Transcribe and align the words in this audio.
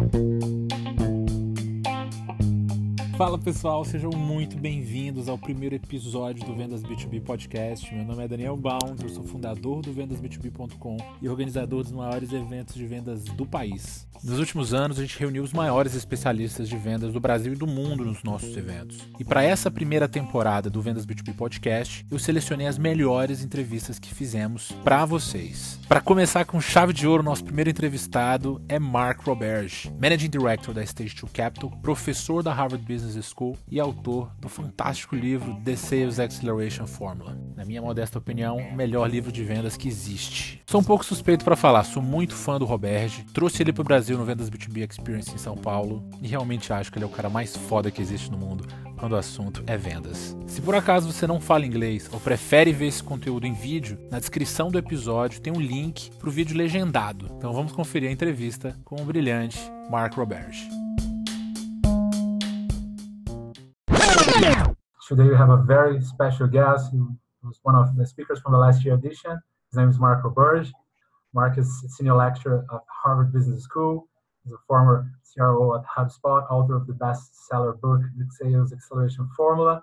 Bye. 0.00 0.39
Fala 3.20 3.36
pessoal, 3.36 3.84
sejam 3.84 4.10
muito 4.12 4.56
bem-vindos 4.56 5.28
ao 5.28 5.36
primeiro 5.36 5.74
episódio 5.74 6.42
do 6.46 6.54
Vendas 6.54 6.82
B2B 6.82 7.20
Podcast. 7.20 7.94
Meu 7.94 8.02
nome 8.02 8.24
é 8.24 8.26
Daniel 8.26 8.56
Bounds, 8.56 9.02
eu 9.02 9.10
sou 9.10 9.22
fundador 9.22 9.82
do 9.82 9.92
vendasb2b.com 9.92 10.96
e 11.20 11.28
organizador 11.28 11.82
dos 11.82 11.92
maiores 11.92 12.32
eventos 12.32 12.74
de 12.76 12.86
vendas 12.86 13.24
do 13.24 13.44
país. 13.44 14.08
Nos 14.22 14.38
últimos 14.38 14.74
anos, 14.74 14.98
a 14.98 15.02
gente 15.02 15.18
reuniu 15.18 15.42
os 15.42 15.52
maiores 15.52 15.94
especialistas 15.94 16.68
de 16.68 16.76
vendas 16.76 17.12
do 17.12 17.20
Brasil 17.20 17.54
e 17.54 17.56
do 17.56 17.66
mundo 17.66 18.04
nos 18.04 18.22
nossos 18.22 18.54
eventos. 18.54 18.98
E 19.18 19.24
para 19.24 19.42
essa 19.42 19.70
primeira 19.70 20.06
temporada 20.06 20.68
do 20.68 20.82
Vendas 20.82 21.06
B2B 21.06 21.34
Podcast, 21.34 22.06
eu 22.10 22.18
selecionei 22.18 22.66
as 22.66 22.76
melhores 22.76 23.42
entrevistas 23.42 23.98
que 23.98 24.14
fizemos 24.14 24.72
para 24.84 25.06
vocês. 25.06 25.78
Para 25.88 26.02
começar 26.02 26.44
com 26.44 26.60
chave 26.60 26.92
de 26.92 27.06
ouro, 27.06 27.22
nosso 27.22 27.44
primeiro 27.44 27.70
entrevistado 27.70 28.60
é 28.68 28.78
Mark 28.78 29.22
Roberge, 29.22 29.90
Managing 30.00 30.28
Director 30.28 30.74
da 30.74 30.82
Stage 30.84 31.16
2 31.18 31.32
Capital, 31.32 31.70
professor 31.82 32.42
da 32.42 32.52
Harvard 32.52 32.84
Business 32.84 33.09
Business 33.10 33.34
School 33.36 33.56
e 33.68 33.80
autor 33.80 34.30
do 34.38 34.48
fantástico 34.48 35.16
livro 35.16 35.60
The 35.64 35.74
Sales 35.74 36.20
Acceleration 36.20 36.86
Formula. 36.86 37.36
Na 37.56 37.64
minha 37.64 37.82
modesta 37.82 38.18
opinião, 38.18 38.58
o 38.58 38.74
melhor 38.74 39.10
livro 39.10 39.32
de 39.32 39.42
vendas 39.42 39.76
que 39.76 39.88
existe. 39.88 40.62
Sou 40.66 40.80
um 40.80 40.84
pouco 40.84 41.04
suspeito 41.04 41.44
para 41.44 41.56
falar, 41.56 41.82
sou 41.82 42.00
muito 42.00 42.34
fã 42.34 42.58
do 42.58 42.64
Roberge, 42.64 43.24
trouxe 43.34 43.62
ele 43.62 43.72
para 43.72 43.82
o 43.82 43.84
Brasil 43.84 44.16
no 44.16 44.24
Vendas 44.24 44.48
B2B 44.48 44.88
Experience 44.88 45.34
em 45.34 45.38
São 45.38 45.56
Paulo 45.56 46.08
e 46.22 46.28
realmente 46.28 46.72
acho 46.72 46.92
que 46.92 46.98
ele 46.98 47.04
é 47.04 47.08
o 47.08 47.10
cara 47.10 47.28
mais 47.28 47.56
foda 47.56 47.90
que 47.90 48.00
existe 48.00 48.30
no 48.30 48.38
mundo 48.38 48.64
quando 48.96 49.12
o 49.12 49.16
assunto 49.16 49.64
é 49.66 49.76
vendas. 49.76 50.36
Se 50.46 50.60
por 50.60 50.74
acaso 50.74 51.10
você 51.10 51.26
não 51.26 51.40
fala 51.40 51.66
inglês 51.66 52.08
ou 52.12 52.20
prefere 52.20 52.72
ver 52.72 52.86
esse 52.86 53.02
conteúdo 53.02 53.46
em 53.46 53.54
vídeo, 53.54 53.98
na 54.10 54.20
descrição 54.20 54.70
do 54.70 54.78
episódio 54.78 55.40
tem 55.40 55.52
um 55.52 55.60
link 55.60 56.10
para 56.18 56.28
o 56.28 56.32
vídeo 56.32 56.56
legendado. 56.56 57.26
Então 57.36 57.52
vamos 57.52 57.72
conferir 57.72 58.08
a 58.08 58.12
entrevista 58.12 58.78
com 58.84 59.00
o 59.00 59.04
brilhante 59.04 59.58
Mark 59.90 60.14
Roberge. 60.14 60.68
Today 65.10 65.24
we 65.24 65.36
have 65.36 65.50
a 65.50 65.56
very 65.56 66.00
special 66.00 66.46
guest 66.46 66.92
who 66.92 67.16
was 67.42 67.58
one 67.64 67.74
of 67.74 67.96
the 67.96 68.06
speakers 68.06 68.38
from 68.38 68.52
the 68.52 68.58
last 68.58 68.84
year 68.84 68.94
edition. 68.94 69.32
His 69.68 69.76
name 69.76 69.88
is 69.88 69.98
Mark 69.98 70.22
Roberge. 70.22 70.70
Mark 71.34 71.58
is 71.58 71.68
senior 71.96 72.14
lecturer 72.14 72.64
at 72.72 72.80
Harvard 73.02 73.32
Business 73.32 73.64
School. 73.64 74.06
He's 74.44 74.52
a 74.52 74.56
former 74.68 75.10
CRO 75.34 75.74
at 75.74 75.82
HubSpot, 75.84 76.48
author 76.48 76.76
of 76.76 76.86
the 76.86 76.92
bestseller 76.92 77.80
book, 77.80 78.02
The 78.16 78.26
Sales 78.40 78.72
Acceleration 78.72 79.28
Formula. 79.36 79.82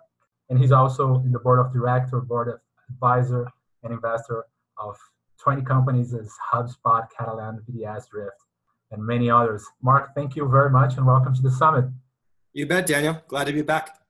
And 0.49 0.57
he's 0.57 0.71
also 0.71 1.15
in 1.25 1.33
the 1.33 1.39
board 1.39 1.59
of 1.59 1.73
director, 1.73 2.21
board 2.21 2.47
of 2.47 2.61
advisor, 2.89 3.49
and 3.83 3.91
investor 3.91 4.45
of 4.77 4.95
20 5.41 5.61
companies 5.63 6.13
as 6.13 6.31
HubSpot, 6.53 7.05
Catalant, 7.19 7.59
VTS, 7.69 8.07
Drift, 8.11 8.37
and 8.91 9.05
many 9.05 9.29
others. 9.29 9.65
Mark, 9.81 10.15
thank 10.15 10.37
you 10.37 10.47
very 10.47 10.69
much 10.69 10.95
and 10.95 11.05
welcome 11.05 11.35
to 11.35 11.41
the 11.41 11.51
summit. 11.51 11.83
You 12.53 12.65
bet, 12.65 12.85
Daniel. 12.85 13.21
Glad 13.27 13.47
to 13.47 13.51
be 13.51 13.61
back. 13.61 14.06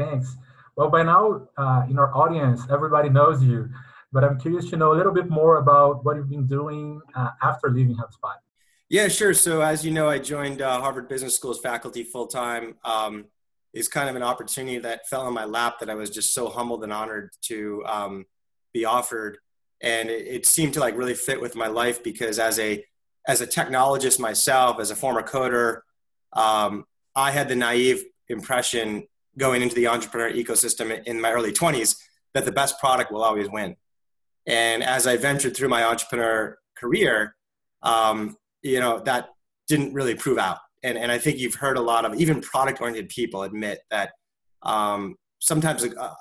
Thanks. 0.00 0.36
Well, 0.76 0.88
by 0.88 1.02
now, 1.02 1.48
uh, 1.58 1.82
in 1.90 1.98
our 1.98 2.14
audience, 2.16 2.62
everybody 2.70 3.10
knows 3.10 3.42
you, 3.42 3.68
but 4.12 4.24
I'm 4.24 4.40
curious 4.40 4.70
to 4.70 4.76
know 4.78 4.92
a 4.92 4.96
little 4.96 5.12
bit 5.12 5.28
more 5.28 5.58
about 5.58 6.04
what 6.06 6.16
you've 6.16 6.30
been 6.30 6.46
doing 6.46 7.02
uh, 7.14 7.30
after 7.42 7.68
leaving 7.68 7.96
HubSpot. 7.96 8.36
Yeah, 8.88 9.08
sure. 9.08 9.34
So, 9.34 9.60
as 9.60 9.84
you 9.84 9.90
know, 9.90 10.08
I 10.08 10.18
joined 10.18 10.62
uh, 10.62 10.80
Harvard 10.80 11.06
Business 11.06 11.36
School's 11.36 11.60
faculty 11.60 12.02
full 12.02 12.28
time. 12.28 12.76
Um, 12.82 13.26
it's 13.74 13.88
kind 13.88 14.08
of 14.08 14.16
an 14.16 14.22
opportunity 14.22 14.78
that 14.78 15.06
fell 15.06 15.28
in 15.28 15.34
my 15.34 15.44
lap 15.44 15.80
that 15.80 15.90
I 15.90 15.94
was 15.94 16.08
just 16.08 16.32
so 16.32 16.48
humbled 16.48 16.82
and 16.82 16.92
honored 16.92 17.30
to 17.42 17.84
um, 17.86 18.24
be 18.72 18.86
offered, 18.86 19.36
and 19.82 20.08
it, 20.08 20.26
it, 20.26 20.46
seemed 20.46 20.74
to 20.74 20.80
like 20.80 20.96
really 20.96 21.14
fit 21.14 21.40
with 21.40 21.54
my 21.54 21.66
life 21.66 22.02
because 22.02 22.38
as 22.38 22.58
a 22.58 22.84
as 23.28 23.42
a 23.42 23.46
technologist 23.46 24.18
myself, 24.18 24.80
as 24.80 24.90
a 24.90 24.96
former 24.96 25.22
coder, 25.22 25.82
um, 26.32 26.84
I 27.14 27.30
had 27.30 27.48
the 27.48 27.54
naive 27.54 28.02
impression 28.28 29.04
going 29.38 29.62
into 29.62 29.74
the 29.74 29.86
entrepreneur 29.86 30.30
ecosystem 30.30 31.02
in 31.04 31.20
my 31.20 31.32
early 31.32 31.52
20s 31.52 31.96
that 32.34 32.44
the 32.44 32.52
best 32.52 32.78
product 32.78 33.10
will 33.12 33.22
always 33.22 33.48
win. 33.50 33.76
And 34.46 34.82
as 34.82 35.06
I 35.06 35.16
ventured 35.16 35.56
through 35.56 35.68
my 35.68 35.84
entrepreneur 35.84 36.58
career, 36.76 37.36
um, 37.82 38.36
you 38.62 38.80
know, 38.80 39.00
that 39.00 39.28
didn't 39.68 39.94
really 39.94 40.14
prove 40.14 40.38
out. 40.38 40.58
And, 40.82 40.96
and 40.96 41.12
I 41.12 41.18
think 41.18 41.38
you've 41.38 41.54
heard 41.54 41.76
a 41.76 41.80
lot 41.80 42.04
of 42.04 42.14
even 42.14 42.40
product 42.40 42.80
oriented 42.80 43.08
people 43.08 43.42
admit 43.42 43.80
that 43.90 44.12
um, 44.62 45.16
sometimes 45.38 45.84
uh, 45.84 46.14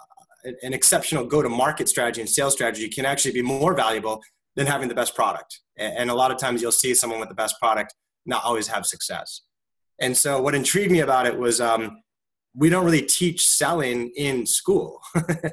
an 0.62 0.74
exceptional 0.74 1.26
go 1.26 1.42
to 1.42 1.50
market 1.50 1.90
strategy 1.90 2.22
and 2.22 2.30
sales 2.30 2.54
strategy 2.54 2.88
can 2.90 3.06
actually 3.06 3.32
be 3.32 3.42
more 3.42 3.74
valuable 3.74 4.22
than 4.56 4.68
having 4.68 4.90
the 4.90 4.96
best 4.96 5.16
product. 5.16 5.62
And, 5.78 6.10
a 6.10 6.14
lot 6.14 6.32
of 6.32 6.38
times 6.38 6.62
you'll 6.62 6.72
see 6.72 6.94
someone 6.94 7.20
with 7.20 7.30
the 7.30 7.36
best 7.36 7.56
product 7.60 7.94
not 8.26 8.44
always 8.44 8.68
have 8.68 8.86
success. 8.86 9.42
And 10.02 10.16
so 10.16 10.42
what 10.42 10.56
intrigued 10.56 10.92
me 10.92 11.00
about 11.00 11.26
it 11.26 11.38
was 11.38 11.62
um, 11.62 12.02
we 12.60 12.70
don't 12.70 12.84
really 12.84 13.02
teach 13.02 13.48
selling 13.48 14.12
in 14.18 14.46
school. 14.46 15.02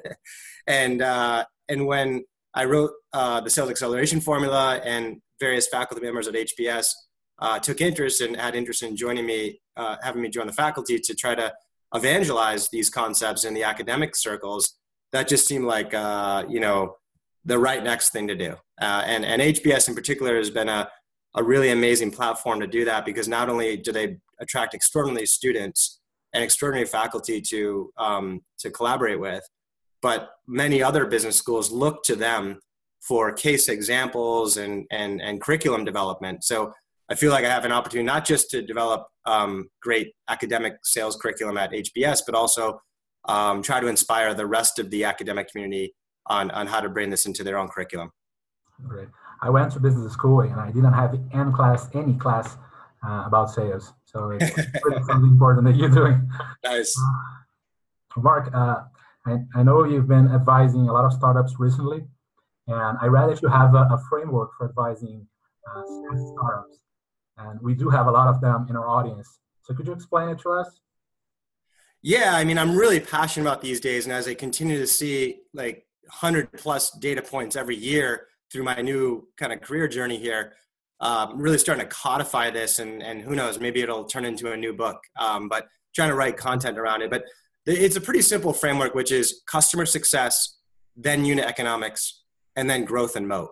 and 0.67 1.01
uh, 1.01 1.45
and 1.69 1.87
when 1.87 2.25
I 2.53 2.65
wrote 2.65 2.91
uh, 3.13 3.41
the 3.41 3.49
sales 3.49 3.71
acceleration 3.71 4.21
formula, 4.21 4.81
and 4.85 5.23
various 5.39 5.69
faculty 5.69 6.05
members 6.05 6.27
at 6.27 6.35
HBS 6.35 6.93
uh, 7.39 7.59
took 7.61 7.81
interest 7.81 8.21
and 8.21 8.37
had 8.37 8.57
interest 8.57 8.83
in 8.83 8.97
joining 8.97 9.25
me, 9.25 9.61
uh, 9.77 9.97
having 10.03 10.21
me 10.21 10.29
join 10.29 10.49
the 10.49 10.53
faculty 10.53 10.99
to 10.99 11.15
try 11.15 11.35
to 11.37 11.53
evangelize 11.95 12.69
these 12.71 12.91
concepts 12.91 13.45
in 13.45 13.55
the 13.55 13.63
academic 13.63 14.17
circles. 14.17 14.75
That 15.13 15.29
just 15.29 15.47
seemed 15.47 15.65
like 15.65 15.95
uh, 15.95 16.45
you 16.49 16.59
know 16.59 16.97
the 17.45 17.59
right 17.59 17.85
next 17.85 18.11
thing 18.11 18.27
to 18.27 18.35
do. 18.35 18.57
Uh, 18.81 19.05
and 19.07 19.25
and 19.25 19.41
HBS 19.41 19.89
in 19.89 19.95
particular 19.95 20.37
has 20.37 20.51
been 20.51 20.69
a 20.69 20.91
a 21.37 21.43
really 21.43 21.71
amazing 21.71 22.11
platform 22.11 22.59
to 22.61 22.67
do 22.67 22.85
that 22.87 23.05
because 23.05 23.29
not 23.29 23.49
only 23.49 23.77
do 23.77 23.93
they 23.93 24.17
attract 24.41 24.75
extraordinary 24.75 25.27
students 25.27 26.01
and 26.37 26.45
extraordinary 26.45 26.87
faculty 26.87 27.41
to 27.41 27.91
um, 27.97 28.43
to 28.59 28.71
collaborate 28.71 29.19
with. 29.19 29.43
But 30.03 30.29
many 30.47 30.83
other 30.83 31.07
business 31.07 31.37
schools 31.37 31.73
look 31.73 32.05
to 32.05 32.15
them 32.15 32.61
for 33.01 33.33
case 33.33 33.69
examples 33.69 34.59
and 34.59 34.87
and 34.91 35.23
and 35.23 35.41
curriculum 35.41 35.85
development. 35.85 36.45
So 36.45 36.73
I 37.11 37.15
feel 37.15 37.31
like 37.33 37.45
I 37.45 37.49
have 37.49 37.65
an 37.65 37.73
opportunity 37.73 38.05
not 38.05 38.27
just 38.27 38.51
to 38.51 38.61
develop 38.63 39.07
um, 39.25 39.71
great 39.81 40.13
academic 40.29 40.75
sales 40.85 41.17
curriculum 41.17 41.57
at 41.57 41.73
HBS, 41.73 42.21
but 42.27 42.35
also 42.35 42.81
um, 43.27 43.63
try 43.63 43.81
to 43.81 43.87
inspire 43.87 44.35
the 44.35 44.47
rest 44.47 44.79
of 44.79 44.91
the 44.91 45.05
academic 45.05 45.51
community 45.51 45.95
on 46.27 46.51
on 46.51 46.67
how 46.67 46.81
to 46.81 46.91
bring 46.91 47.09
this 47.09 47.25
into 47.25 47.43
their 47.43 47.59
own 47.59 47.69
curriculum. 47.69 48.11
Great. 48.87 49.09
I 49.41 49.49
went 49.49 49.73
to 49.73 49.81
business 49.81 50.13
school 50.13 50.41
and 50.41 50.61
I 50.61 50.71
didn't 50.71 50.93
have 50.93 51.15
any 51.33 51.53
class, 51.53 51.89
any 51.95 52.15
class 52.15 52.57
uh, 53.07 53.25
about 53.27 53.51
sales. 53.51 53.93
So 54.05 54.31
it's 54.31 54.57
really 54.85 55.03
something 55.05 55.31
important 55.37 55.67
that 55.67 55.77
you're 55.77 55.89
doing. 55.89 56.29
Nice. 56.65 56.97
Uh, 56.99 58.21
Mark, 58.21 58.51
uh, 58.55 58.83
I, 59.27 59.39
I, 59.55 59.63
know 59.63 59.85
you've 59.85 60.09
been 60.09 60.29
advising 60.33 60.89
a 60.89 60.93
lot 60.93 61.05
of 61.05 61.13
startups 61.13 61.57
recently, 61.59 62.05
and 62.67 62.99
I 63.01 63.07
read 63.07 63.29
that 63.29 63.43
you 63.43 63.49
have 63.49 63.75
a, 63.75 63.89
a 63.93 64.03
framework 64.09 64.51
for 64.57 64.69
advising 64.69 65.27
uh, 65.69 65.83
startups. 66.33 66.79
And 67.37 67.61
we 67.61 67.75
do 67.75 67.91
have 67.91 68.07
a 68.07 68.11
lot 68.11 68.29
of 68.29 68.41
them 68.41 68.67
in 68.71 68.77
our 68.77 68.89
audience. 68.89 69.39
So 69.63 69.75
could 69.75 69.87
you 69.87 69.93
explain 69.93 70.31
it 70.31 70.39
to 70.41 70.51
us? 70.51 70.81
Yeah, 72.03 72.35
I 72.35 72.45
mean, 72.45 72.57
I'm 72.57 72.77
really 72.77 73.01
passionate 73.01 73.47
about 73.47 73.61
these 73.61 73.81
days, 73.81 74.07
and 74.07 74.13
as 74.13 74.29
I 74.29 74.35
continue 74.35 74.79
to 74.79 74.87
see 74.87 75.41
like 75.53 75.87
100 76.05 76.53
plus 76.53 76.91
data 76.93 77.21
points 77.21 77.57
every 77.57 77.77
year 77.77 78.29
through 78.51 78.63
my 78.63 78.81
new 78.81 79.29
kind 79.37 79.53
of 79.53 79.61
career 79.61 79.89
journey 79.89 80.17
here, 80.17 80.55
um, 81.01 81.39
really 81.39 81.59
starting 81.59 81.87
to 81.87 81.95
codify 81.95 82.51
this 82.51 82.79
and, 82.79 83.03
and 83.03 83.21
who 83.21 83.35
knows 83.35 83.61
maybe 83.61 83.81
it'll 83.83 84.05
turn 84.05 84.25
into 84.25 84.53
a 84.53 84.57
new 84.57 84.73
book 84.73 84.99
um, 85.19 85.49
but 85.49 85.67
trying 85.95 86.09
to 86.09 86.15
write 86.15 86.37
content 86.37 86.79
around 86.79 87.03
it. 87.03 87.11
But 87.11 87.25
it's 87.67 87.97
a 87.97 88.01
pretty 88.01 88.23
simple 88.23 88.53
framework 88.53 88.95
which 88.95 89.13
is 89.13 89.43
customer 89.47 89.87
success 89.87 90.59
then 90.97 91.25
unit 91.25 91.45
economics 91.45 92.23
and 92.55 92.71
then 92.71 92.85
growth 92.85 93.17
and 93.17 93.29
moat. 93.29 93.51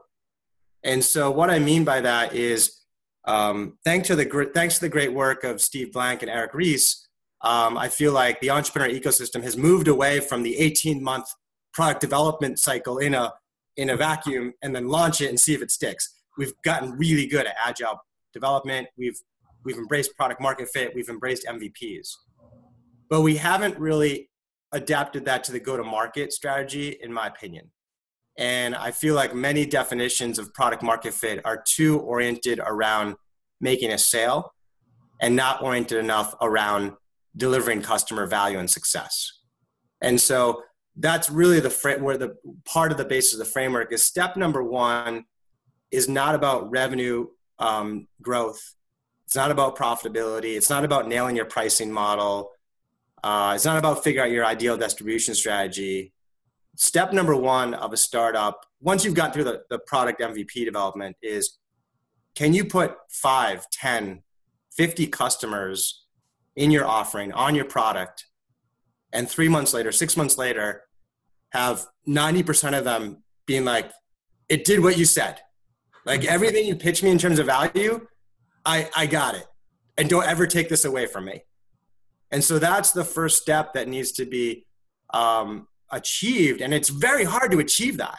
And 0.83 1.05
so 1.05 1.31
what 1.31 1.51
i 1.51 1.59
mean 1.59 1.85
by 1.85 2.01
that 2.01 2.35
is 2.35 2.81
um, 3.27 3.79
thanks 3.85 4.09
to 4.09 4.17
the 4.17 4.51
thanks 4.55 4.75
to 4.77 4.81
the 4.83 4.89
great 4.89 5.13
work 5.13 5.45
of 5.45 5.63
steve 5.63 5.93
blank 5.93 6.21
and 6.21 6.31
eric 6.31 6.53
ries 6.53 7.09
um, 7.41 7.79
i 7.79 7.89
feel 7.89 8.13
like 8.13 8.39
the 8.41 8.51
entrepreneur 8.51 8.89
ecosystem 8.89 9.43
has 9.43 9.57
moved 9.57 9.89
away 9.89 10.21
from 10.21 10.43
the 10.43 10.59
18 10.59 11.03
month 11.03 11.27
product 11.73 12.01
development 12.01 12.59
cycle 12.59 12.99
in 12.99 13.15
a 13.15 13.33
in 13.77 13.91
a 13.91 13.97
vacuum 13.97 14.53
and 14.63 14.77
then 14.77 14.89
launch 14.89 15.21
it 15.21 15.29
and 15.29 15.41
see 15.41 15.55
if 15.55 15.63
it 15.63 15.71
sticks 15.71 16.15
we've 16.37 16.53
gotten 16.63 16.93
really 16.93 17.27
good 17.27 17.47
at 17.47 17.55
agile 17.65 18.01
development. 18.33 18.89
We've 18.97 19.19
we've 19.65 19.77
embraced 19.77 20.17
product 20.17 20.41
market 20.41 20.69
fit. 20.69 20.95
We've 20.95 21.09
embraced 21.09 21.47
MVPs, 21.47 22.09
but 23.09 23.23
we 23.23 23.37
haven't 23.37 23.79
really 23.79 24.31
adapted 24.73 25.25
that 25.25 25.45
to 25.45 25.53
the 25.53 25.61
go 25.61 25.77
to 25.77 25.85
market 25.85 26.33
strategy, 26.33 26.99
in 27.01 27.13
my 27.13 27.29
opinion. 27.29 27.71
And 28.37 28.75
I 28.75 28.91
feel 28.91 29.15
like 29.15 29.35
many 29.35 29.65
definitions 29.65 30.39
of 30.39 30.53
product 30.53 30.83
market 30.83 31.15
fit 31.15 31.41
are 31.45 31.63
too 31.65 32.01
oriented 32.01 32.59
around 32.59 33.15
making 33.61 33.93
a 33.93 33.99
sale 33.99 34.53
and 35.21 35.37
not 35.37 35.63
oriented 35.63 35.99
enough 35.99 36.35
around 36.41 36.93
delivering 37.37 37.83
customer 37.83 38.27
value 38.27 38.59
and 38.59 38.69
success. 38.69 39.31
And 40.01 40.21
so 40.21 40.63
that's 40.97 41.31
really 41.31 41.61
the 41.61 41.71
where 42.01 42.19
the 42.19 42.37
part 42.65 42.93
of 42.93 42.99
the 42.99 43.05
basis 43.05 43.33
of 43.33 43.39
the 43.39 43.45
framework 43.45 43.93
is 43.93 44.03
step 44.03 44.37
number 44.37 44.63
one 44.63 45.25
is 45.95 46.09
not 46.09 46.35
about 46.35 46.71
revenue 46.71 47.29
um, 47.59 48.09
growth 48.21 48.75
It's 49.27 49.37
not 49.37 49.51
about 49.51 49.77
profitability. 49.77 50.57
It's 50.57 50.71
not 50.71 50.85
about 50.85 51.09
nailing 51.09 51.37
your 51.37 51.45
pricing 51.45 51.93
model. 51.93 52.51
Uh, 53.23 53.53
it's 53.55 53.65
not 53.65 53.79
about 53.79 54.05
figuring 54.05 54.31
out 54.31 54.35
your 54.35 54.45
ideal 54.45 54.77
distribution 54.77 55.35
strategy. 55.35 56.13
Step 56.77 57.13
number 57.13 57.37
one 57.37 57.75
of 57.75 57.93
a 57.93 57.97
startup, 57.97 58.67
once 58.81 59.05
you've 59.05 59.15
gotten 59.15 59.33
through 59.33 59.45
the, 59.45 59.63
the 59.71 59.79
product 59.79 60.21
MVP 60.21 60.65
development, 60.65 61.17
is 61.23 61.59
can 62.35 62.53
you 62.53 62.65
put 62.65 62.97
5, 63.11 63.71
10, 63.71 64.23
50 64.77 65.07
customers 65.07 66.05
in 66.57 66.71
your 66.71 66.85
offering 66.85 67.33
on 67.33 67.55
your 67.55 67.65
product 67.65 68.27
and 69.13 69.31
three 69.31 69.49
months 69.49 69.73
later, 69.73 69.93
six 69.93 70.17
months 70.17 70.37
later, 70.37 70.83
have 71.51 71.87
90% 72.07 72.77
of 72.77 72.85
them 72.85 73.23
being 73.47 73.65
like, 73.65 73.91
it 74.49 74.65
did 74.65 74.83
what 74.83 74.99
you 74.99 75.05
said. 75.05 75.41
Like 76.05 76.25
everything 76.25 76.67
you 76.67 76.77
pitch 76.77 77.03
me 77.03 77.11
in 77.11 77.19
terms 77.19 77.39
of 77.39 77.47
value, 77.47 78.07
I, 78.65 78.91
I 78.97 79.07
got 79.07 79.35
it. 79.35 79.47
And 79.97 80.09
don't 80.09 80.27
ever 80.27 80.47
take 80.47 80.69
this 80.69 80.85
away 80.85 81.07
from 81.07 81.25
me. 81.25 81.43
And 82.31 82.43
so 82.43 82.59
that's 82.59 82.93
the 82.93 83.05
first 83.05 83.41
step 83.41 83.75
that 83.75 83.89
needs 83.89 84.13
to 84.13 84.25
be 84.25 84.67
um, 85.13 85.69
achieved. 85.91 86.61
And 86.61 86.75
it's 86.75 86.89
very 86.89 87.25
hard 87.25 87.53
to 87.53 87.59
achieve 87.59 87.97
that. 87.99 88.19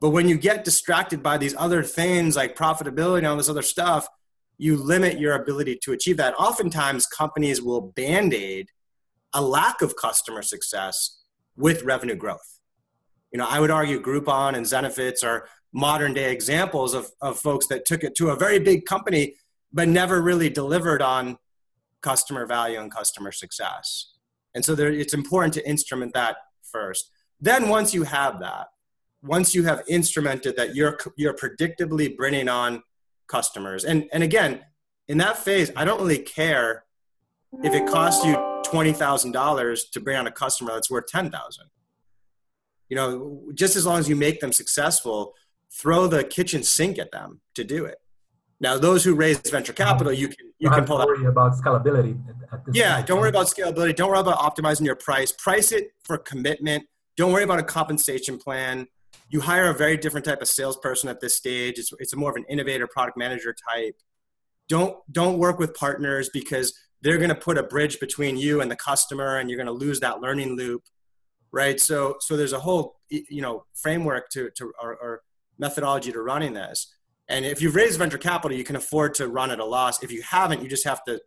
But 0.00 0.10
when 0.10 0.28
you 0.28 0.38
get 0.38 0.64
distracted 0.64 1.22
by 1.22 1.36
these 1.36 1.54
other 1.56 1.82
things 1.82 2.34
like 2.34 2.56
profitability 2.56 3.18
and 3.18 3.26
all 3.26 3.36
this 3.36 3.50
other 3.50 3.62
stuff, 3.62 4.08
you 4.56 4.76
limit 4.76 5.18
your 5.18 5.34
ability 5.34 5.78
to 5.82 5.92
achieve 5.92 6.16
that. 6.16 6.34
Oftentimes, 6.34 7.06
companies 7.06 7.62
will 7.62 7.80
band 7.80 8.32
aid 8.32 8.68
a 9.32 9.42
lack 9.42 9.82
of 9.82 9.96
customer 9.96 10.42
success 10.42 11.22
with 11.56 11.82
revenue 11.82 12.14
growth. 12.14 12.58
You 13.32 13.38
know, 13.38 13.46
I 13.48 13.60
would 13.60 13.70
argue 13.70 14.02
Groupon 14.02 14.54
and 14.54 14.66
Zenefits 14.66 15.22
are 15.22 15.46
modern 15.72 16.14
day 16.14 16.32
examples 16.32 16.94
of, 16.94 17.10
of 17.20 17.38
folks 17.38 17.66
that 17.68 17.84
took 17.84 18.02
it 18.02 18.14
to 18.16 18.30
a 18.30 18.36
very 18.36 18.58
big 18.58 18.84
company, 18.84 19.34
but 19.72 19.88
never 19.88 20.20
really 20.20 20.50
delivered 20.50 21.02
on 21.02 21.38
customer 22.00 22.46
value 22.46 22.80
and 22.80 22.92
customer 22.92 23.30
success. 23.30 24.12
And 24.54 24.64
so 24.64 24.74
there, 24.74 24.90
it's 24.90 25.14
important 25.14 25.54
to 25.54 25.68
instrument 25.68 26.14
that 26.14 26.36
first. 26.62 27.10
Then 27.40 27.68
once 27.68 27.94
you 27.94 28.02
have 28.02 28.40
that, 28.40 28.68
once 29.22 29.54
you 29.54 29.64
have 29.64 29.84
instrumented 29.86 30.56
that 30.56 30.74
you're, 30.74 30.98
you're 31.16 31.34
predictably 31.34 32.16
bringing 32.16 32.48
on 32.48 32.82
customers. 33.28 33.84
And, 33.84 34.08
and 34.12 34.22
again, 34.22 34.60
in 35.08 35.18
that 35.18 35.38
phase, 35.38 35.70
I 35.76 35.84
don't 35.84 36.00
really 36.00 36.18
care 36.18 36.84
if 37.62 37.74
it 37.74 37.86
costs 37.86 38.24
you 38.24 38.34
$20,000 38.34 39.90
to 39.92 40.00
bring 40.00 40.16
on 40.16 40.26
a 40.26 40.32
customer 40.32 40.72
that's 40.72 40.90
worth 40.90 41.06
10,000. 41.06 41.64
You 42.88 42.96
know, 42.96 43.42
just 43.54 43.76
as 43.76 43.86
long 43.86 43.98
as 43.98 44.08
you 44.08 44.16
make 44.16 44.40
them 44.40 44.52
successful, 44.52 45.34
throw 45.72 46.06
the 46.06 46.24
kitchen 46.24 46.62
sink 46.62 46.98
at 46.98 47.12
them 47.12 47.40
to 47.54 47.64
do 47.64 47.84
it. 47.84 47.98
Now, 48.60 48.76
those 48.76 49.04
who 49.04 49.14
raise 49.14 49.38
venture 49.50 49.72
capital, 49.72 50.12
you 50.12 50.28
can 50.28 50.46
you, 50.58 50.68
you 50.68 50.70
can 50.70 50.84
pull 50.84 50.98
worry 50.98 51.22
that. 51.22 51.28
about 51.28 51.52
scalability. 51.54 52.20
yeah, 52.74 52.96
point. 52.96 53.06
don't 53.06 53.20
worry 53.20 53.30
about 53.30 53.46
scalability. 53.46 53.96
Don't 53.96 54.10
worry 54.10 54.20
about 54.20 54.38
optimizing 54.38 54.84
your 54.84 54.96
price. 54.96 55.32
Price 55.32 55.72
it 55.72 55.92
for 56.04 56.18
commitment. 56.18 56.84
Don't 57.16 57.32
worry 57.32 57.44
about 57.44 57.58
a 57.58 57.62
compensation 57.62 58.38
plan. 58.38 58.86
You 59.30 59.40
hire 59.40 59.70
a 59.70 59.74
very 59.74 59.96
different 59.96 60.26
type 60.26 60.42
of 60.42 60.48
salesperson 60.48 61.08
at 61.08 61.20
this 61.20 61.34
stage. 61.34 61.78
It's 61.78 61.90
it's 61.98 62.14
more 62.14 62.30
of 62.30 62.36
an 62.36 62.44
innovator, 62.50 62.86
product 62.86 63.16
manager 63.16 63.54
type. 63.72 63.96
Don't 64.68 64.96
don't 65.10 65.38
work 65.38 65.58
with 65.58 65.74
partners 65.74 66.28
because 66.30 66.74
they're 67.00 67.16
going 67.16 67.30
to 67.30 67.34
put 67.34 67.56
a 67.56 67.62
bridge 67.62 67.98
between 67.98 68.36
you 68.36 68.60
and 68.60 68.70
the 68.70 68.76
customer, 68.76 69.38
and 69.38 69.48
you're 69.48 69.56
going 69.56 69.66
to 69.66 69.72
lose 69.72 70.00
that 70.00 70.20
learning 70.20 70.56
loop, 70.56 70.82
right? 71.50 71.80
So 71.80 72.16
so 72.20 72.36
there's 72.36 72.52
a 72.52 72.60
whole 72.60 72.96
you 73.08 73.40
know 73.40 73.64
framework 73.74 74.28
to 74.30 74.50
to 74.56 74.72
or, 74.82 74.96
or 74.96 75.22
methodology 75.60 76.10
to 76.10 76.20
running 76.20 76.54
this 76.54 76.92
and 77.30 77.44
if 77.44 77.62
you've 77.62 77.76
raised 77.76 77.96
venture 77.96 78.18
capital, 78.18 78.56
you 78.56 78.64
can 78.64 78.74
afford 78.74 79.14
to 79.14 79.28
run 79.28 79.52
at 79.52 79.60
a 79.60 79.64
loss. 79.64 80.02
If 80.02 80.10
you 80.10 80.20
haven't, 80.20 80.62
you 80.62 80.68
just 80.68 80.84
have 80.84 81.02
to 81.04 81.20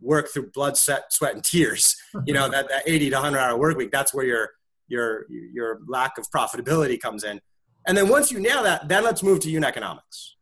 work 0.00 0.28
through 0.28 0.50
blood, 0.50 0.76
sweat, 0.76 1.12
sweat 1.12 1.34
and 1.34 1.44
tears. 1.44 1.96
You 2.26 2.34
know 2.34 2.48
that, 2.50 2.68
that 2.68 2.82
80 2.86 3.10
to 3.10 3.16
100 3.16 3.38
hour 3.38 3.56
work 3.56 3.76
week. 3.76 3.92
That's 3.92 4.12
where 4.12 4.26
your 4.26 4.50
your 4.88 5.26
your 5.30 5.78
lack 5.86 6.18
of 6.18 6.26
profitability 6.34 7.00
comes 7.00 7.22
in. 7.22 7.40
And 7.86 7.96
then 7.96 8.08
once 8.08 8.32
you 8.32 8.40
nail 8.40 8.64
that, 8.64 8.88
then 8.88 9.04
let's 9.04 9.22
move 9.22 9.38
to 9.40 9.50
unit 9.50 9.68
economics, 9.68 10.36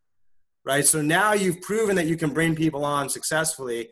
right? 0.64 0.84
So 0.84 1.02
now 1.02 1.34
you've 1.34 1.60
proven 1.60 1.94
that 1.96 2.06
you 2.06 2.16
can 2.16 2.30
bring 2.30 2.56
people 2.56 2.84
on 2.84 3.10
successfully. 3.10 3.90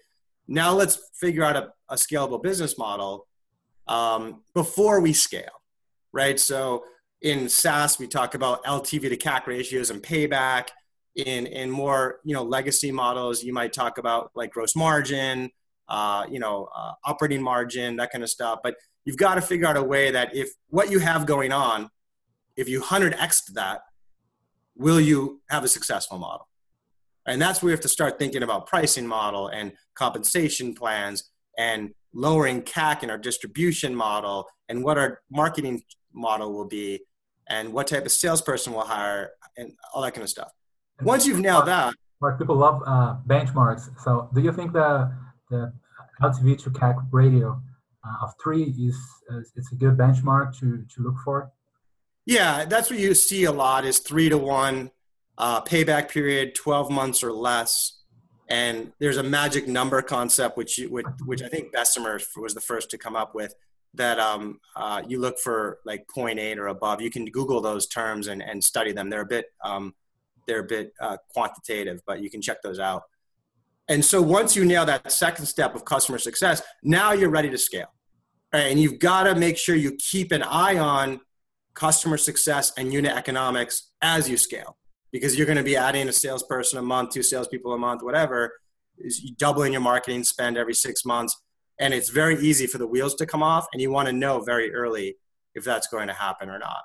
Now 0.49 0.73
let's 0.73 0.99
figure 1.21 1.45
out 1.45 1.57
a, 1.57 1.69
a 1.91 1.97
scalable 1.97 2.43
business 2.43 2.79
model 2.79 3.29
um, 3.87 4.43
before 4.55 5.01
we 5.01 5.13
scale, 5.13 5.61
right? 6.13 6.41
So 6.41 6.85
in 7.23 7.49
SaaS, 7.49 7.99
we 7.99 8.07
talk 8.07 8.35
about 8.35 8.65
LTV 8.65 9.09
to 9.09 9.17
CAC 9.17 9.47
ratios 9.47 9.91
and 9.91 10.03
payback. 10.03 10.69
In 11.15 11.47
in 11.47 11.71
more 11.71 12.21
you 12.25 12.35
know 12.35 12.43
legacy 12.43 12.93
models 12.93 13.43
you 13.43 13.55
might 13.55 13.73
talk 13.73 13.97
about 13.97 14.33
like 14.35 14.51
gross 14.51 14.77
margin 14.77 15.51
uh, 15.89 16.27
you 16.31 16.39
know 16.39 16.69
uh, 16.77 16.93
operating 17.07 17.43
margin 17.43 17.97
that 17.97 18.11
kind 18.13 18.23
of 18.23 18.29
stuff. 18.29 18.59
But 18.63 18.75
you've 19.07 19.17
got 19.17 19.37
to 19.37 19.41
figure 19.41 19.67
out 19.67 19.79
a 19.79 19.83
way 19.83 20.11
that 20.11 20.37
if 20.37 20.51
what 20.69 20.91
you 20.91 20.99
have 20.99 21.25
going 21.25 21.53
on 21.53 21.89
if 22.57 22.69
you 22.69 22.81
100x 22.81 23.53
that 23.55 23.81
will 24.77 25.01
you 25.01 25.41
have 25.49 25.65
a 25.65 25.69
successful 25.69 26.19
model? 26.19 26.49
And 27.27 27.41
that's 27.41 27.63
where 27.63 27.69
we 27.69 27.73
have 27.73 27.81
to 27.81 27.89
start 27.89 28.19
thinking 28.19 28.43
about 28.43 28.67
pricing 28.67 29.07
model 29.07 29.49
and 29.49 29.73
compensation 29.95 30.75
plans 30.75 31.31
and 31.59 31.91
lowering 32.13 32.63
CAC 32.63 33.03
in 33.03 33.11
our 33.11 33.19
distribution 33.19 33.95
model 33.95 34.47
and 34.69 34.85
what 34.85 34.97
our 34.97 35.21
marketing 35.31 35.83
model 36.17 36.53
will 36.53 36.67
be 36.67 37.01
and 37.49 37.73
what 37.73 37.87
type 37.87 38.05
of 38.05 38.13
salesperson 38.13 38.73
we'll 38.73 38.85
hire 38.85 39.31
and 39.57 39.73
all 39.95 40.03
that 40.03 40.13
kind 40.13 40.25
of 40.25 40.31
stuff 40.31 40.51
once 41.03 41.27
you've 41.27 41.41
nailed 41.41 41.67
that, 41.67 41.95
Mark, 42.21 42.39
people 42.39 42.57
love 42.57 42.83
uh, 42.87 43.17
benchmarks. 43.27 43.89
So, 44.01 44.31
do 44.35 44.41
you 44.41 44.53
think 44.53 44.73
the 44.73 45.13
the 45.51 45.73
LTV 46.23 46.59
to 46.63 46.71
CAC 46.71 47.07
ratio 47.13 47.61
uh, 48.05 48.25
of 48.25 48.33
three 48.43 48.65
is 48.65 48.97
uh, 49.31 49.41
it's 49.55 49.73
a 49.73 49.75
good 49.75 49.97
benchmark 49.97 50.59
to 50.61 50.85
to 50.95 51.03
look 51.03 51.17
for? 51.25 51.53
Yeah, 52.25 52.65
that's 52.65 52.91
what 52.91 52.99
you 52.99 53.15
see 53.15 53.45
a 53.45 53.53
lot 53.53 53.85
is 53.85 53.99
three 53.99 54.29
to 54.29 54.39
one 54.39 54.91
uh, 55.39 55.61
payback 55.63 56.11
period, 56.11 56.55
twelve 56.55 56.91
months 56.91 57.23
or 57.23 57.33
less. 57.33 57.93
And 58.49 58.93
there's 59.01 59.17
a 59.17 59.25
magic 59.25 59.67
number 59.67 60.01
concept, 60.03 60.57
which 60.57 60.79
you, 60.79 60.89
which, 60.89 61.07
which 61.25 61.43
I 61.43 61.49
think 61.49 61.73
Bessemer 61.73 62.21
was 62.37 62.55
the 62.55 62.61
first 62.61 62.91
to 62.91 62.99
come 62.99 63.17
up 63.17 63.35
with. 63.35 63.53
That 63.97 64.19
um, 64.19 64.61
uh, 64.75 65.03
you 65.07 65.21
look 65.21 65.39
for 65.39 65.79
like 65.85 66.07
0.8 66.15 66.59
or 66.59 66.69
above. 66.69 67.01
You 67.01 67.11
can 67.11 67.25
Google 67.27 67.61
those 67.61 67.87
terms 67.87 68.29
and, 68.29 68.43
and 68.43 68.63
study 68.63 68.93
them. 68.93 69.11
They're 69.11 69.23
a 69.23 69.27
bit 69.27 69.47
um, 69.65 69.95
they're 70.47 70.61
a 70.61 70.67
bit 70.67 70.93
uh, 71.01 71.17
quantitative, 71.33 72.01
but 72.07 72.23
you 72.23 72.31
can 72.31 72.41
check 72.41 72.63
those 72.63 72.79
out. 72.79 73.03
And 73.89 74.05
so 74.05 74.21
once 74.21 74.57
you 74.57 74.65
nail 74.65 74.85
that 74.87 75.11
second 75.13 75.47
step 75.47 75.75
of 75.75 75.85
customer 75.85 76.19
success, 76.19 76.63
now 76.83 77.13
you're 77.13 77.31
ready 77.31 77.51
to 77.51 77.59
scale. 77.59 77.93
Right? 78.53 78.71
And 78.71 78.81
you've 78.81 78.99
got 78.99 79.25
to 79.25 79.35
make 79.35 79.57
sure 79.57 79.75
you 79.75 79.97
keep 79.99 80.33
an 80.33 80.43
eye 80.43 80.79
on 80.79 81.21
customer 81.75 82.17
success 82.17 82.73
and 82.77 82.93
unit 82.93 83.13
economics 83.13 83.91
as 84.03 84.29
you 84.29 84.37
scale 84.37 84.77
because 85.13 85.37
you're 85.37 85.47
going 85.47 85.59
to 85.59 85.65
be 85.65 85.77
adding 85.77 86.09
a 86.09 86.13
salesperson 86.13 86.79
a 86.79 86.83
month, 86.83 87.11
two 87.11 87.23
salespeople 87.23 87.73
a 87.73 87.79
month, 87.79 88.03
whatever. 88.03 88.53
Is 88.99 89.21
doubling 89.37 89.73
your 89.73 89.83
marketing 89.83 90.25
spend 90.25 90.57
every 90.57 90.73
six 90.73 91.05
months, 91.05 91.37
and 91.79 91.93
it's 91.93 92.09
very 92.09 92.39
easy 92.41 92.67
for 92.67 92.79
the 92.79 92.87
wheels 92.87 93.15
to 93.17 93.27
come 93.27 93.43
off, 93.43 93.67
and 93.73 93.83
you 93.83 93.91
want 93.91 94.09
to 94.09 94.13
know 94.13 94.41
very 94.41 94.75
early 94.75 95.17
if 95.55 95.65
that's 95.65 95.87
going 95.87 96.09
to 96.09 96.15
happen 96.15 96.49
or 96.49 96.59
not. 96.59 96.83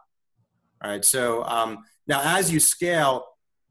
All 0.83 0.89
right. 0.89 1.05
So 1.05 1.43
um, 1.43 1.79
now, 2.07 2.21
as 2.24 2.51
you 2.51 2.60
scale, 2.60 3.25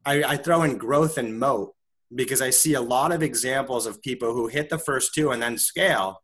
I, 0.05 0.23
I 0.23 0.37
throw 0.37 0.63
in 0.63 0.77
growth 0.77 1.17
and 1.17 1.37
moat 1.37 1.73
because 2.13 2.41
I 2.41 2.49
see 2.49 2.73
a 2.73 2.81
lot 2.81 3.11
of 3.11 3.21
examples 3.23 3.85
of 3.85 4.01
people 4.01 4.33
who 4.33 4.47
hit 4.47 4.69
the 4.69 4.77
first 4.77 5.13
two 5.13 5.31
and 5.31 5.41
then 5.41 5.57
scale, 5.57 6.21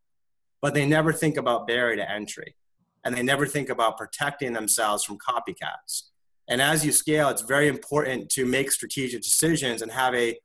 but 0.62 0.74
they 0.74 0.86
never 0.86 1.14
think 1.14 1.38
about 1.38 1.68
barrier 1.68 1.98
to 1.98 2.10
entry 2.10 2.56
and 3.04 3.16
they 3.16 3.24
never 3.24 3.46
think 3.46 3.70
about 3.70 3.98
protecting 3.98 4.54
themselves 4.54 5.04
from 5.04 5.18
copycats. 5.18 6.10
And 6.50 6.62
as 6.62 6.86
you 6.86 6.92
scale, 6.92 7.30
it's 7.30 7.42
very 7.42 7.68
important 7.68 8.30
to 8.32 8.46
make 8.46 8.72
strategic 8.72 9.22
decisions 9.22 9.82
and 9.82 9.92
have 9.92 10.14
a 10.14 10.38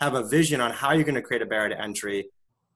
have 0.00 0.14
a 0.14 0.26
vision 0.26 0.60
on 0.60 0.70
how 0.70 0.92
you're 0.92 1.04
going 1.04 1.14
to 1.14 1.22
create 1.22 1.42
a 1.42 1.46
barrier 1.46 1.68
to 1.68 1.80
entry 1.80 2.30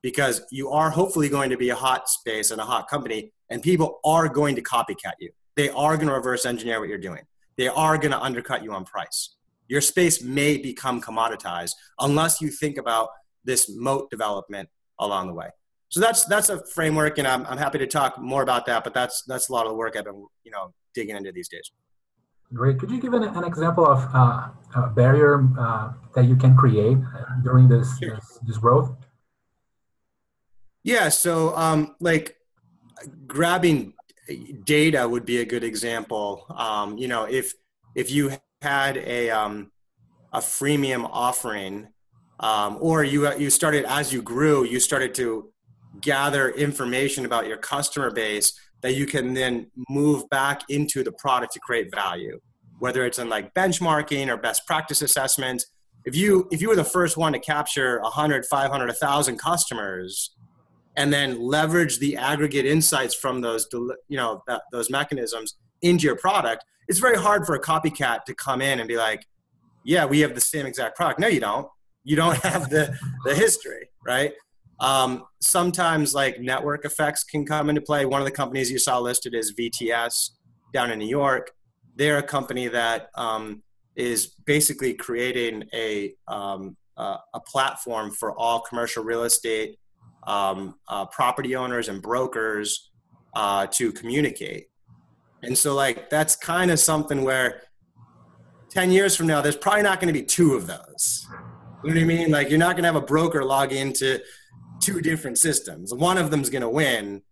because 0.05 0.43
you 0.53 0.71
are 0.71 0.91
hopefully 0.91 1.29
going 1.29 1.51
to 1.51 1.57
be 1.57 1.71
a 1.71 1.75
hot 1.75 2.09
space 2.09 2.53
and 2.53 2.61
a 2.61 2.65
hot 2.65 2.87
company 2.87 3.33
and 3.51 3.61
people 3.61 3.99
are 4.05 4.29
going 4.29 4.55
to 4.55 4.63
copycat 4.63 5.15
you. 5.19 5.31
They 5.57 5.69
are 5.71 5.97
going 5.97 6.09
to 6.09 6.15
reverse 6.15 6.47
engineer 6.47 6.79
what 6.79 6.89
you're 6.89 7.07
doing. 7.11 7.23
They 7.57 7.69
are 7.69 7.99
going 7.99 8.13
to 8.13 8.21
undercut 8.21 8.63
you 8.63 8.73
on 8.73 8.85
price 8.85 9.35
your 9.69 9.81
space 9.81 10.23
may 10.23 10.59
become 10.59 11.01
commoditized 11.01 11.75
unless 11.99 12.41
you 12.41 12.49
think 12.49 12.79
about 12.79 13.09
this 13.45 13.71
moat 13.75 14.11
development 14.11 14.69
along 14.99 15.29
the 15.29 15.35
way. 15.35 15.49
So 15.89 16.01
that's 16.01 16.25
that's 16.25 16.49
a 16.49 16.65
framework, 16.67 17.19
and 17.19 17.27
I'm 17.27 17.47
I'm 17.47 17.59
happy 17.59 17.79
to 17.79 17.87
talk 17.87 18.19
more 18.19 18.43
about 18.43 18.67
that. 18.67 18.85
But 18.85 18.95
that's 18.95 19.23
that's 19.23 19.49
a 19.49 19.53
lot 19.53 19.67
of 19.67 19.71
the 19.71 19.77
work 19.77 19.97
I've 19.97 20.05
been 20.05 20.27
you 20.43 20.51
know 20.51 20.73
digging 20.95 21.17
into 21.17 21.31
these 21.31 21.49
days. 21.49 21.71
Great. 22.53 22.79
Could 22.79 22.91
you 22.91 23.01
give 23.01 23.15
an, 23.15 23.23
an 23.23 23.45
example 23.45 23.87
of 23.87 23.99
uh, 24.15 24.49
a 24.77 24.89
barrier 24.89 25.49
uh, 25.59 25.93
that 26.15 26.27
you 26.27 26.37
can 26.37 26.57
create 26.57 26.99
during 27.43 27.69
this 27.69 27.99
sure. 27.99 28.17
this, 28.17 28.39
this, 28.47 28.59
growth? 28.59 28.93
Yeah. 30.85 31.09
So 31.09 31.57
um, 31.57 31.97
like 31.99 32.37
grabbing 33.27 33.95
data 34.65 35.09
would 35.09 35.25
be 35.25 35.39
a 35.41 35.45
good 35.45 35.65
example. 35.65 36.47
Um, 36.55 36.97
you 36.99 37.09
know, 37.09 37.25
if 37.25 37.55
if 37.95 38.11
you 38.11 38.33
had 38.63 38.99
a 38.99 39.31
um, 39.31 39.73
a 40.33 40.39
freemium 40.39 41.09
offering 41.11 41.89
um, 42.41 42.79
or 42.81 43.03
you 43.03 43.35
you 43.37 43.51
started 43.51 43.85
as 43.87 44.13
you 44.13 44.23
grew, 44.23 44.65
you 44.65 44.79
started 44.79 45.15
to 45.17 45.51
gather 46.01 46.51
information 46.51 47.25
about 47.25 47.47
your 47.47 47.57
customer 47.57 48.11
base 48.11 48.53
that 48.83 48.95
you 48.95 49.07
can 49.07 49.33
then 49.33 49.71
move 49.89 50.29
back 50.29 50.63
into 50.69 51.03
the 51.03 51.13
product 51.13 51.55
to 51.55 51.61
create 51.61 51.95
value, 51.95 52.39
whether 52.79 53.07
it's 53.07 53.19
in 53.19 53.31
like 53.31 53.55
benchmarking 53.55 54.29
or 54.29 54.37
best 54.37 54.67
practice 54.67 55.01
assessments. 55.01 55.67
If 56.05 56.15
you 56.15 56.49
if 56.53 56.61
you 56.61 56.69
were 56.69 56.77
the 56.77 56.85
first 56.85 57.17
one 57.17 57.33
to 57.33 57.39
capture 57.39 58.01
100, 58.01 58.45
500, 58.45 58.87
1,000 58.87 59.39
customers, 59.39 60.35
and 60.97 61.13
then 61.13 61.41
leverage 61.41 61.99
the 61.99 62.17
aggregate 62.17 62.67
insights 62.67 63.15
from 63.15 63.41
those 63.41 63.67
you 63.73 64.17
know 64.17 64.43
that, 64.47 64.63
those 64.73 64.91
mechanisms 64.91 65.57
into 65.83 66.05
your 66.05 66.17
product, 66.17 66.65
it's 66.89 66.99
very 66.99 67.17
hard 67.17 67.47
for 67.47 67.55
a 67.55 67.61
copycat 67.61 68.25
to 68.25 68.35
come 68.35 68.61
in 68.63 68.81
and 68.81 68.89
be 68.89 68.97
like, 68.97 69.27
"Yeah, 69.85 70.05
we 70.05 70.21
have 70.21 70.35
the 70.35 70.41
same 70.41 70.67
exact 70.67 70.97
product." 70.97 71.21
No, 71.21 71.29
you 71.29 71.41
don't 71.41 71.69
you 72.05 72.17
don't 72.17 72.37
have 72.43 72.71
the 72.71 72.97
the 73.25 73.35
history, 73.35 73.89
right? 74.05 74.33
Um, 74.81 75.25
sometimes 75.41 76.15
like 76.15 76.41
network 76.41 76.85
effects 76.85 77.25
can 77.25 77.47
come 77.47 77.69
into 77.69 77.81
play. 77.81 78.05
One 78.07 78.21
of 78.21 78.25
the 78.25 78.33
companies 78.33 78.71
you 78.71 78.79
saw 78.79 78.99
listed 78.99 79.35
is 79.35 79.55
VTS 79.55 80.31
down 80.73 80.91
in 80.91 80.99
New 80.99 81.09
York. 81.09 81.53
They're 81.97 82.19
a 82.19 82.23
company 82.23 82.67
that 82.69 83.09
um, 83.15 83.63
is 83.97 84.35
basically 84.45 84.95
creating 84.95 85.65
a 85.73 86.15
um, 86.29 86.77
uh, 86.97 87.19
a 87.35 87.41
platform 87.41 88.11
for 88.11 88.37
all 88.39 88.61
commercial 88.61 89.03
real 89.03 89.25
estate 89.25 89.79
um, 90.27 90.77
uh, 90.89 91.07
property 91.07 91.57
owners 91.57 91.89
and 91.89 92.03
brokers 92.03 92.91
uh, 93.35 93.67
to 93.67 93.93
communicate. 93.93 94.69
And 95.43 95.57
so, 95.57 95.75
like, 95.75 96.09
that's 96.09 96.37
kind 96.37 96.71
of 96.71 96.79
something 96.79 97.23
where 97.23 97.63
10 98.75 98.91
years 98.91 99.15
from 99.15 99.29
now, 99.29 99.41
there's 99.41 99.57
probably 99.57 99.83
not 99.83 100.01
going 100.01 100.13
to 100.13 100.19
be 100.19 100.25
two 100.25 100.55
of 100.55 100.67
those. 100.67 101.27
You 101.85 101.91
know 101.91 102.01
what 102.01 102.03
I 102.03 102.07
mean? 102.07 102.31
Like 102.31 102.51
you're 102.51 102.59
not 102.59 102.73
going 102.73 102.83
to 102.83 102.89
have 102.89 102.97
a 102.97 103.07
broker 103.07 103.45
log 103.45 103.73
into 103.73 104.19
two 104.81 105.01
different 105.01 105.39
systems. 105.39 105.95
One 105.95 106.19
of 106.19 106.33
them 106.33 106.41
is 106.41 106.51
going 106.51 106.63
to 106.63 106.69
win. 106.69 107.23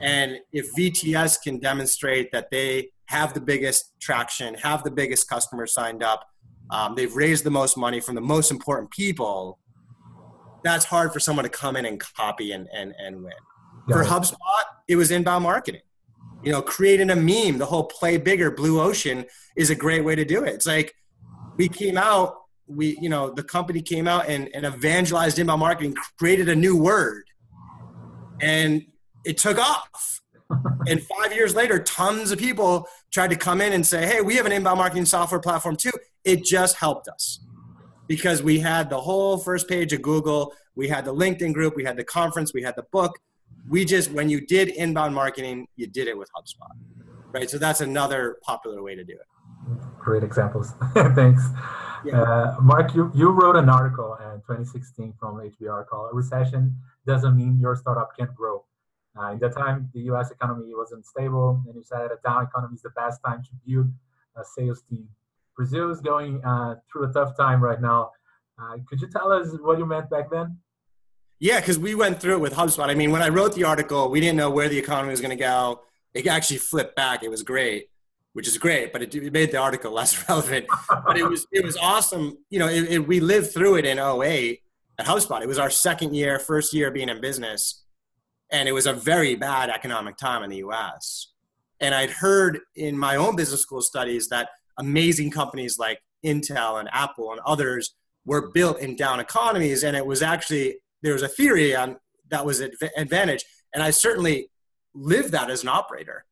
And 0.00 0.38
if 0.52 0.74
VTS 0.74 1.40
can 1.42 1.58
demonstrate 1.58 2.32
that 2.32 2.50
they 2.50 2.90
have 3.06 3.32
the 3.32 3.40
biggest 3.40 3.94
traction, 4.00 4.54
have 4.56 4.84
the 4.84 4.90
biggest 4.90 5.26
customers 5.28 5.72
signed 5.72 6.02
up, 6.02 6.26
um, 6.70 6.94
they've 6.96 7.14
raised 7.14 7.44
the 7.44 7.50
most 7.50 7.78
money 7.78 8.00
from 8.00 8.14
the 8.14 8.20
most 8.20 8.50
important 8.50 8.90
people, 8.90 9.58
that's 10.64 10.84
hard 10.84 11.12
for 11.12 11.20
someone 11.20 11.44
to 11.44 11.50
come 11.50 11.76
in 11.76 11.86
and 11.86 12.00
copy 12.00 12.52
and, 12.52 12.68
and, 12.74 12.94
and 12.98 13.22
win. 13.22 13.32
For 13.88 14.02
HubSpot, 14.02 14.64
it 14.88 14.96
was 14.96 15.10
inbound 15.10 15.44
marketing. 15.44 15.82
You 16.42 16.52
know, 16.52 16.62
creating 16.62 17.10
a 17.10 17.16
meme, 17.16 17.58
the 17.58 17.66
whole 17.66 17.84
play 17.84 18.16
bigger, 18.16 18.50
blue 18.50 18.80
ocean 18.80 19.26
is 19.56 19.70
a 19.70 19.74
great 19.74 20.04
way 20.04 20.14
to 20.14 20.24
do 20.24 20.42
it. 20.42 20.54
It's 20.54 20.66
like 20.66 20.94
we 21.56 21.68
came 21.68 21.96
out 21.96 22.38
we 22.66 22.98
you 23.00 23.08
know 23.08 23.30
the 23.30 23.42
company 23.42 23.82
came 23.82 24.08
out 24.08 24.28
and, 24.28 24.48
and 24.54 24.64
evangelized 24.64 25.38
inbound 25.38 25.60
marketing 25.60 25.94
created 26.18 26.48
a 26.48 26.56
new 26.56 26.76
word 26.76 27.24
and 28.40 28.82
it 29.24 29.36
took 29.36 29.58
off 29.58 30.20
and 30.88 31.02
five 31.02 31.32
years 31.34 31.54
later 31.54 31.78
tons 31.78 32.30
of 32.30 32.38
people 32.38 32.86
tried 33.12 33.30
to 33.30 33.36
come 33.36 33.60
in 33.60 33.72
and 33.72 33.86
say 33.86 34.06
hey 34.06 34.20
we 34.20 34.36
have 34.36 34.46
an 34.46 34.52
inbound 34.52 34.78
marketing 34.78 35.04
software 35.04 35.40
platform 35.40 35.76
too 35.76 35.92
it 36.24 36.44
just 36.44 36.76
helped 36.76 37.08
us 37.08 37.43
because 38.06 38.42
we 38.42 38.58
had 38.58 38.90
the 38.90 39.00
whole 39.00 39.38
first 39.38 39.68
page 39.68 39.92
of 39.92 40.02
google 40.02 40.52
we 40.74 40.88
had 40.88 41.04
the 41.04 41.14
linkedin 41.14 41.52
group 41.52 41.76
we 41.76 41.84
had 41.84 41.96
the 41.96 42.04
conference 42.04 42.52
we 42.52 42.62
had 42.62 42.74
the 42.76 42.84
book 42.92 43.18
we 43.68 43.84
just 43.84 44.10
when 44.12 44.28
you 44.28 44.44
did 44.46 44.68
inbound 44.68 45.14
marketing 45.14 45.66
you 45.76 45.86
did 45.86 46.08
it 46.08 46.16
with 46.16 46.28
hubspot 46.36 46.74
right 47.32 47.50
so 47.50 47.58
that's 47.58 47.80
another 47.80 48.38
popular 48.42 48.82
way 48.82 48.94
to 48.94 49.04
do 49.04 49.12
it 49.12 49.26
great 49.98 50.22
examples 50.22 50.72
thanks 51.14 51.44
yeah. 52.04 52.20
Uh, 52.20 52.56
Mark, 52.60 52.94
you, 52.94 53.10
you 53.14 53.30
wrote 53.30 53.56
an 53.56 53.70
article 53.70 54.16
in 54.20 54.40
2016 54.42 55.14
from 55.18 55.36
HBR 55.36 55.86
called 55.86 56.10
"A 56.12 56.14
Recession 56.14 56.76
Doesn't 57.06 57.34
Mean 57.34 57.58
Your 57.58 57.74
Startup 57.76 58.10
Can't 58.16 58.34
Grow." 58.34 58.64
Uh, 59.18 59.30
in 59.30 59.38
that 59.38 59.56
time, 59.56 59.88
the 59.94 60.00
U.S. 60.12 60.30
economy 60.30 60.72
wasn't 60.74 61.06
stable, 61.06 61.62
and 61.66 61.74
you 61.74 61.82
said 61.82 62.10
a 62.10 62.18
down 62.22 62.44
economy 62.44 62.74
is 62.74 62.82
the 62.82 62.90
best 62.90 63.20
time 63.24 63.42
to 63.42 63.50
build 63.66 63.90
a 64.36 64.44
sales 64.44 64.82
team. 64.82 65.08
Brazil 65.56 65.90
is 65.90 66.00
going 66.00 66.44
uh, 66.44 66.76
through 66.90 67.10
a 67.10 67.12
tough 67.12 67.36
time 67.36 67.62
right 67.62 67.80
now. 67.80 68.10
Uh, 68.60 68.76
could 68.88 69.00
you 69.00 69.08
tell 69.08 69.32
us 69.32 69.48
what 69.60 69.78
you 69.78 69.86
meant 69.86 70.10
back 70.10 70.30
then? 70.30 70.58
Yeah, 71.40 71.60
because 71.60 71.78
we 71.78 71.94
went 71.94 72.20
through 72.20 72.34
it 72.34 72.40
with 72.40 72.54
HubSpot. 72.54 72.88
I 72.88 72.94
mean, 72.94 73.10
when 73.10 73.22
I 73.22 73.28
wrote 73.28 73.54
the 73.54 73.64
article, 73.64 74.10
we 74.10 74.20
didn't 74.20 74.36
know 74.36 74.50
where 74.50 74.68
the 74.68 74.78
economy 74.78 75.10
was 75.10 75.20
going 75.20 75.36
to 75.36 75.36
go. 75.36 75.82
It 76.14 76.26
actually 76.26 76.58
flipped 76.58 76.94
back. 76.94 77.22
It 77.22 77.30
was 77.30 77.42
great 77.42 77.88
which 78.34 78.48
is 78.48 78.58
great, 78.58 78.92
but 78.92 79.00
it, 79.00 79.14
it, 79.14 79.32
made 79.32 79.52
the 79.52 79.56
article 79.56 79.92
less 80.00 80.28
relevant. 80.28 80.66
but 81.06 81.16
it 81.16 81.24
was 81.24 81.46
it 81.50 81.64
was 81.64 81.76
awesome. 81.78 82.36
You 82.50 82.58
know, 82.58 82.68
it, 82.68 82.84
it, 82.90 83.08
we 83.08 83.20
lived 83.20 83.52
through 83.52 83.76
it 83.76 83.86
in 83.86 83.98
08 83.98 84.60
at 84.98 85.06
HubSpot. 85.06 85.40
It 85.40 85.48
was 85.48 85.58
our 85.58 85.70
second 85.70 86.14
year, 86.14 86.38
first 86.38 86.74
year 86.74 86.90
being 86.90 87.08
in 87.08 87.20
business, 87.20 87.84
and 88.50 88.68
it 88.68 88.72
was 88.72 88.86
a 88.86 88.92
very 88.92 89.34
bad 89.34 89.70
economic 89.70 90.16
time 90.16 90.42
in 90.42 90.50
the 90.50 90.58
U.S. 90.58 91.32
And 91.80 91.94
I'd 91.94 92.10
heard 92.10 92.60
in 92.76 92.98
my 92.98 93.16
own 93.16 93.36
business 93.36 93.62
school 93.62 93.82
studies 93.82 94.28
that 94.28 94.48
amazing 94.78 95.30
companies 95.30 95.78
like 95.78 96.00
Intel 96.24 96.80
and 96.80 96.88
Apple 96.92 97.32
and 97.32 97.40
others 97.46 97.94
were 98.24 98.50
built 98.50 98.78
in 98.78 98.96
down 98.96 99.20
economies, 99.20 99.84
and 99.84 99.96
it 99.96 100.06
was 100.06 100.22
actually 100.22 100.76
there 101.02 101.12
was 101.12 101.22
a 101.22 101.28
theory 101.28 101.76
on 101.76 101.96
that 102.30 102.46
was 102.46 102.60
an 102.60 102.72
advantage, 102.96 103.44
and 103.74 103.82
I 103.82 103.90
certainly 103.90 104.48
live 104.94 105.30
that 105.32 105.50
as 105.50 105.62
an 105.62 105.68
operator 105.68 106.24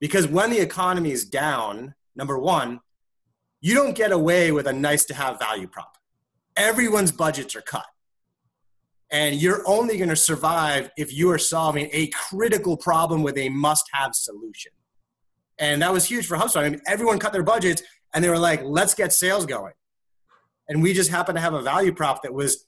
because 0.00 0.26
when 0.26 0.50
the 0.50 0.58
economy 0.58 1.12
is 1.12 1.24
down, 1.24 1.94
number 2.14 2.38
one, 2.38 2.80
you 3.60 3.74
don't 3.74 3.96
get 3.96 4.12
away 4.12 4.52
with 4.52 4.66
a 4.66 4.72
nice 4.72 5.04
to 5.06 5.14
have 5.14 5.38
value 5.38 5.66
prop. 5.66 5.96
Everyone's 6.56 7.12
budgets 7.12 7.54
are 7.56 7.62
cut. 7.62 7.86
And 9.10 9.36
you're 9.36 9.62
only 9.66 9.98
going 9.98 10.08
to 10.08 10.16
survive 10.16 10.90
if 10.96 11.12
you 11.14 11.30
are 11.30 11.38
solving 11.38 11.88
a 11.92 12.08
critical 12.08 12.76
problem 12.76 13.22
with 13.22 13.38
a 13.38 13.48
must 13.48 13.88
have 13.92 14.14
solution. 14.14 14.72
And 15.58 15.82
that 15.82 15.92
was 15.92 16.04
huge 16.04 16.26
for 16.26 16.36
HubSpot. 16.36 16.64
I 16.64 16.68
mean, 16.68 16.80
everyone 16.86 17.18
cut 17.18 17.32
their 17.32 17.42
budgets 17.42 17.82
and 18.14 18.22
they 18.22 18.28
were 18.28 18.38
like, 18.38 18.62
let's 18.64 18.94
get 18.94 19.12
sales 19.12 19.46
going. 19.46 19.72
And 20.68 20.82
we 20.82 20.92
just 20.92 21.10
happened 21.10 21.36
to 21.36 21.42
have 21.42 21.54
a 21.54 21.62
value 21.62 21.92
prop 21.92 22.22
that 22.22 22.34
was 22.34 22.66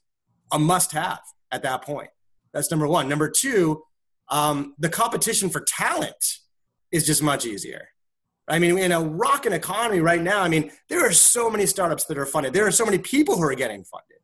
a 0.52 0.58
must 0.58 0.92
have 0.92 1.20
at 1.50 1.62
that 1.62 1.82
point. 1.82 2.10
That's 2.52 2.70
number 2.70 2.86
one. 2.86 3.08
Number 3.08 3.28
two, 3.28 3.82
um, 4.30 4.74
the 4.78 4.88
competition 4.88 5.50
for 5.50 5.60
talent 5.60 6.38
is 6.92 7.04
just 7.04 7.22
much 7.22 7.44
easier. 7.44 7.88
I 8.48 8.58
mean, 8.58 8.78
in 8.78 8.92
a 8.92 9.00
rocking 9.00 9.52
economy 9.52 10.00
right 10.00 10.22
now, 10.22 10.40
I 10.40 10.48
mean, 10.48 10.70
there 10.88 11.06
are 11.06 11.12
so 11.12 11.50
many 11.50 11.66
startups 11.66 12.04
that 12.06 12.16
are 12.16 12.24
funded. 12.24 12.54
There 12.54 12.66
are 12.66 12.70
so 12.72 12.86
many 12.86 12.98
people 12.98 13.36
who 13.36 13.42
are 13.42 13.54
getting 13.54 13.84
funded. 13.84 14.18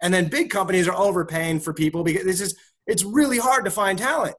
And 0.00 0.12
then 0.12 0.28
big 0.28 0.50
companies 0.50 0.88
are 0.88 0.96
overpaying 0.96 1.60
for 1.60 1.72
people 1.72 2.02
because 2.02 2.24
this 2.24 2.40
is 2.40 2.56
it's 2.88 3.04
really 3.04 3.38
hard 3.38 3.64
to 3.64 3.70
find 3.70 3.96
talent. 3.96 4.36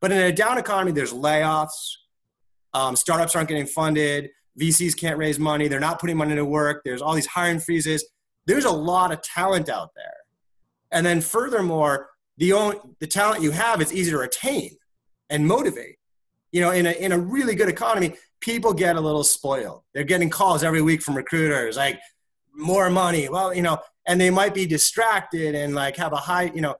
But 0.00 0.12
in 0.12 0.18
a 0.18 0.30
down 0.30 0.58
economy, 0.58 0.92
there's 0.92 1.14
layoffs. 1.14 1.96
Um, 2.74 2.96
startups 2.96 3.34
aren't 3.34 3.48
getting 3.48 3.66
funded. 3.66 4.30
VCs 4.60 4.96
can't 4.96 5.18
raise 5.18 5.38
money. 5.38 5.68
They're 5.68 5.80
not 5.80 6.00
putting 6.00 6.16
money 6.16 6.34
to 6.34 6.44
work. 6.44 6.82
There's 6.84 7.02
all 7.02 7.14
these 7.14 7.26
hiring 7.26 7.60
freezes. 7.60 8.04
There's 8.46 8.64
a 8.64 8.70
lot 8.70 9.12
of 9.12 9.22
talent 9.22 9.68
out 9.68 9.90
there. 9.94 10.14
And 10.90 11.04
then 11.04 11.20
furthermore, 11.20 12.08
the 12.38 12.52
only, 12.52 12.78
the 13.00 13.06
talent 13.06 13.42
you 13.42 13.50
have 13.50 13.80
is 13.80 13.92
easy 13.92 14.10
to 14.10 14.18
retain 14.18 14.76
and 15.30 15.46
motivate 15.46 15.98
you 16.52 16.60
know, 16.60 16.70
in 16.70 16.86
a, 16.86 16.92
in 16.92 17.12
a 17.12 17.18
really 17.18 17.54
good 17.54 17.68
economy, 17.68 18.14
people 18.40 18.72
get 18.72 18.96
a 18.96 19.00
little 19.00 19.24
spoiled. 19.24 19.82
They're 19.92 20.04
getting 20.04 20.30
calls 20.30 20.62
every 20.64 20.82
week 20.82 21.02
from 21.02 21.16
recruiters, 21.16 21.76
like 21.76 22.00
more 22.54 22.90
money. 22.90 23.28
Well, 23.28 23.54
you 23.54 23.62
know, 23.62 23.78
and 24.06 24.20
they 24.20 24.30
might 24.30 24.54
be 24.54 24.66
distracted 24.66 25.54
and 25.54 25.74
like 25.74 25.96
have 25.96 26.12
a 26.12 26.16
high, 26.16 26.50
you 26.54 26.60
know, 26.60 26.76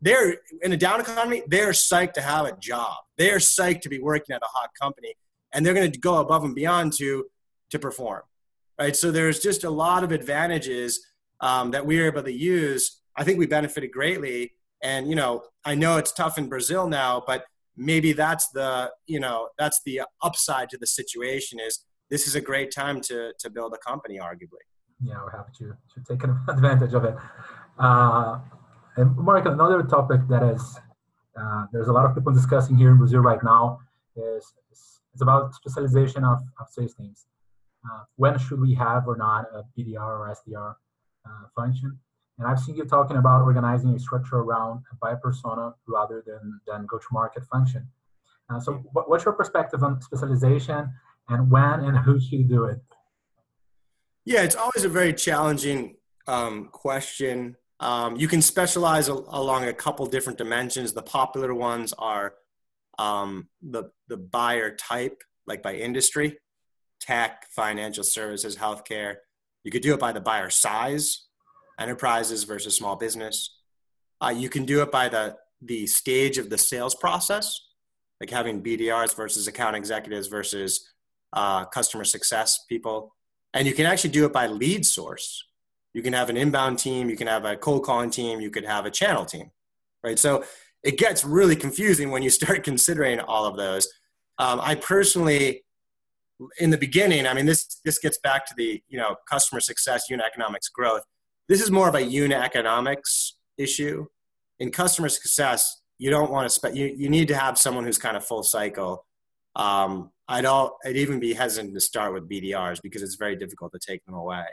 they're 0.00 0.36
in 0.62 0.72
a 0.72 0.76
down 0.76 1.00
economy, 1.00 1.42
they're 1.48 1.70
psyched 1.70 2.12
to 2.12 2.20
have 2.20 2.46
a 2.46 2.56
job. 2.58 2.96
They're 3.16 3.38
psyched 3.38 3.80
to 3.82 3.88
be 3.88 3.98
working 3.98 4.34
at 4.34 4.42
a 4.42 4.46
hot 4.46 4.70
company 4.80 5.14
and 5.52 5.64
they're 5.64 5.74
going 5.74 5.90
to 5.90 5.98
go 5.98 6.16
above 6.16 6.44
and 6.44 6.54
beyond 6.54 6.92
to, 6.98 7.26
to 7.70 7.78
perform. 7.78 8.22
Right. 8.78 8.94
So 8.94 9.10
there's 9.10 9.40
just 9.40 9.64
a 9.64 9.70
lot 9.70 10.04
of 10.04 10.12
advantages 10.12 11.04
um, 11.40 11.72
that 11.72 11.84
we 11.84 12.00
are 12.00 12.06
able 12.06 12.22
to 12.22 12.32
use. 12.32 13.00
I 13.16 13.24
think 13.24 13.38
we 13.38 13.46
benefited 13.46 13.90
greatly. 13.90 14.52
And, 14.82 15.08
you 15.08 15.16
know, 15.16 15.42
I 15.64 15.74
know 15.74 15.96
it's 15.96 16.12
tough 16.12 16.38
in 16.38 16.48
Brazil 16.48 16.88
now, 16.88 17.22
but 17.26 17.44
maybe 17.78 18.12
that's 18.12 18.48
the 18.48 18.90
you 19.06 19.20
know 19.20 19.48
that's 19.56 19.80
the 19.86 20.02
upside 20.22 20.68
to 20.68 20.76
the 20.76 20.86
situation 20.86 21.60
is 21.60 21.84
this 22.10 22.26
is 22.26 22.34
a 22.34 22.40
great 22.40 22.70
time 22.72 23.00
to 23.00 23.32
to 23.38 23.48
build 23.48 23.72
a 23.72 23.78
company 23.78 24.18
arguably 24.18 24.64
yeah 25.00 25.14
we're 25.22 25.30
happy 25.30 25.52
to, 25.56 25.72
to 25.94 26.04
take 26.08 26.22
advantage 26.48 26.92
of 26.92 27.04
it 27.04 27.14
uh, 27.78 28.38
and 28.96 29.16
mark 29.16 29.46
another 29.46 29.82
topic 29.84 30.20
that 30.28 30.42
is 30.42 30.78
uh, 31.40 31.64
there's 31.72 31.86
a 31.86 31.92
lot 31.92 32.04
of 32.04 32.14
people 32.14 32.32
discussing 32.32 32.76
here 32.76 32.90
in 32.90 32.98
brazil 32.98 33.20
right 33.20 33.42
now 33.44 33.78
is 34.16 34.52
it's 35.12 35.22
about 35.22 35.54
specialization 35.54 36.24
of, 36.24 36.40
of 36.60 36.68
sales 36.68 36.94
teams 36.94 37.26
uh, 37.84 38.04
when 38.16 38.38
should 38.38 38.60
we 38.60 38.74
have 38.74 39.06
or 39.06 39.16
not 39.16 39.46
a 39.54 39.62
bdr 39.76 40.00
or 40.00 40.36
sdr 40.36 40.74
uh, 41.26 41.46
function 41.54 41.98
and 42.38 42.46
I've 42.46 42.60
seen 42.60 42.76
you 42.76 42.84
talking 42.84 43.16
about 43.16 43.42
organizing 43.42 43.94
a 43.94 43.98
structure 43.98 44.36
around 44.36 44.84
a 44.92 44.96
buyer 44.96 45.16
persona 45.16 45.74
rather 45.88 46.22
than, 46.24 46.60
than 46.66 46.86
go-to-market 46.86 47.44
function. 47.46 47.88
Uh, 48.48 48.60
so 48.60 48.74
what, 48.92 49.10
what's 49.10 49.24
your 49.24 49.34
perspective 49.34 49.82
on 49.82 50.00
specialization 50.00 50.92
and 51.28 51.50
when 51.50 51.80
and 51.80 51.98
who 51.98 52.20
should 52.20 52.48
do 52.48 52.64
it? 52.64 52.80
Yeah, 54.24 54.42
it's 54.42 54.54
always 54.54 54.84
a 54.84 54.88
very 54.88 55.12
challenging 55.12 55.96
um, 56.26 56.68
question. 56.70 57.56
Um, 57.80 58.16
you 58.16 58.28
can 58.28 58.40
specialize 58.40 59.08
a- 59.08 59.12
along 59.12 59.64
a 59.64 59.72
couple 59.72 60.06
different 60.06 60.38
dimensions. 60.38 60.92
The 60.92 61.02
popular 61.02 61.54
ones 61.54 61.92
are 61.98 62.34
um, 62.98 63.48
the 63.62 63.84
the 64.08 64.16
buyer 64.16 64.74
type, 64.74 65.22
like 65.46 65.62
by 65.62 65.74
industry, 65.74 66.38
tech, 67.00 67.46
financial 67.50 68.04
services, 68.04 68.56
healthcare. 68.56 69.16
You 69.64 69.70
could 69.70 69.82
do 69.82 69.94
it 69.94 70.00
by 70.00 70.12
the 70.12 70.20
buyer 70.20 70.50
size, 70.50 71.26
enterprises 71.78 72.44
versus 72.44 72.76
small 72.76 72.96
business. 72.96 73.56
Uh, 74.20 74.34
you 74.36 74.48
can 74.48 74.64
do 74.64 74.82
it 74.82 74.90
by 74.90 75.08
the 75.08 75.36
the 75.62 75.86
stage 75.86 76.38
of 76.38 76.50
the 76.50 76.58
sales 76.58 76.94
process, 76.94 77.60
like 78.20 78.30
having 78.30 78.62
BDRs 78.62 79.16
versus 79.16 79.46
account 79.46 79.76
executives 79.76 80.28
versus 80.28 80.88
uh, 81.32 81.64
customer 81.66 82.04
success 82.04 82.64
people. 82.68 83.14
And 83.54 83.66
you 83.66 83.74
can 83.74 83.86
actually 83.86 84.10
do 84.10 84.24
it 84.24 84.32
by 84.32 84.46
lead 84.46 84.86
source. 84.86 85.44
You 85.94 86.02
can 86.02 86.12
have 86.12 86.30
an 86.30 86.36
inbound 86.36 86.78
team, 86.78 87.08
you 87.10 87.16
can 87.16 87.26
have 87.26 87.44
a 87.44 87.56
cold 87.56 87.82
calling 87.82 88.10
team, 88.10 88.40
you 88.40 88.50
could 88.50 88.64
have 88.64 88.86
a 88.86 88.90
channel 88.90 89.24
team, 89.24 89.50
right? 90.04 90.18
So 90.18 90.44
it 90.82 90.98
gets 90.98 91.24
really 91.24 91.56
confusing 91.56 92.10
when 92.10 92.22
you 92.22 92.30
start 92.30 92.64
considering 92.64 93.20
all 93.20 93.46
of 93.46 93.56
those. 93.56 93.88
Um, 94.38 94.60
I 94.62 94.74
personally, 94.76 95.64
in 96.58 96.70
the 96.70 96.78
beginning, 96.78 97.26
I 97.26 97.34
mean, 97.34 97.46
this 97.46 97.80
this 97.84 97.98
gets 97.98 98.18
back 98.18 98.46
to 98.46 98.54
the 98.56 98.82
you 98.88 98.98
know 98.98 99.16
customer 99.28 99.60
success, 99.60 100.04
unit 100.08 100.26
economics 100.26 100.68
growth. 100.68 101.02
This 101.48 101.60
is 101.60 101.70
more 101.70 101.88
of 101.88 101.94
a 101.94 102.02
unit 102.02 102.40
economics 102.40 103.36
issue. 103.56 104.06
In 104.60 104.70
customer 104.70 105.08
success, 105.08 105.82
you 105.98 106.10
don't 106.10 106.30
want 106.30 106.46
to 106.46 106.50
spend. 106.50 106.76
You, 106.76 106.86
you 106.96 107.08
need 107.08 107.28
to 107.28 107.36
have 107.36 107.58
someone 107.58 107.84
who's 107.84 107.98
kind 107.98 108.16
of 108.16 108.24
full 108.24 108.42
cycle. 108.42 109.04
Um, 109.56 110.10
I'd 110.28 110.44
all 110.44 110.78
I'd 110.84 110.96
even 110.96 111.18
be 111.18 111.34
hesitant 111.34 111.74
to 111.74 111.80
start 111.80 112.12
with 112.12 112.28
BDRs 112.28 112.80
because 112.82 113.02
it's 113.02 113.16
very 113.16 113.34
difficult 113.34 113.72
to 113.72 113.78
take 113.78 114.04
them 114.04 114.14
away. 114.14 114.46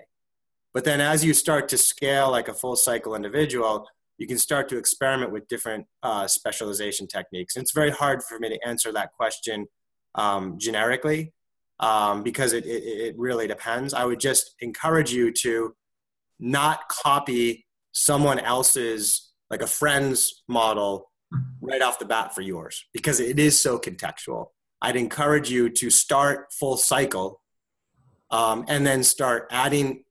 But 0.73 0.83
then 0.83 0.99
as 0.99 1.23
you 1.23 1.33
start 1.33 1.69
to 1.69 1.77
scale 1.77 2.31
like 2.31 2.47
a 2.47 2.53
full 2.53 2.75
cycle 2.75 3.15
individual, 3.15 3.87
you 4.17 4.27
can 4.27 4.37
start 4.37 4.69
to 4.69 4.77
experiment 4.77 5.31
with 5.31 5.47
different 5.47 5.85
uh, 6.03 6.27
specialization 6.27 7.07
techniques. 7.07 7.55
And 7.55 7.63
it's 7.63 7.73
very 7.73 7.91
hard 7.91 8.23
for 8.23 8.39
me 8.39 8.49
to 8.49 8.67
answer 8.67 8.91
that 8.93 9.11
question 9.13 9.67
um, 10.15 10.57
generically 10.57 11.33
um, 11.79 12.23
because 12.23 12.53
it, 12.53 12.65
it, 12.65 12.83
it 12.83 13.15
really 13.17 13.47
depends. 13.47 13.93
I 13.93 14.05
would 14.05 14.19
just 14.19 14.55
encourage 14.61 15.11
you 15.11 15.31
to 15.33 15.75
not 16.39 16.87
copy 16.89 17.65
someone 17.91 18.39
else's, 18.39 19.31
like 19.49 19.61
a 19.61 19.67
friend's 19.67 20.43
model 20.47 21.11
right 21.61 21.81
off 21.81 21.99
the 21.99 22.05
bat 22.05 22.33
for 22.33 22.41
yours 22.41 22.85
because 22.93 23.19
it 23.19 23.39
is 23.39 23.59
so 23.59 23.77
contextual. 23.77 24.47
I'd 24.81 24.95
encourage 24.95 25.49
you 25.49 25.69
to 25.69 25.89
start 25.89 26.53
full 26.53 26.77
cycle 26.77 27.41
um, 28.31 28.65
and 28.67 28.85
then 28.85 29.03
start 29.03 29.47
adding 29.51 30.03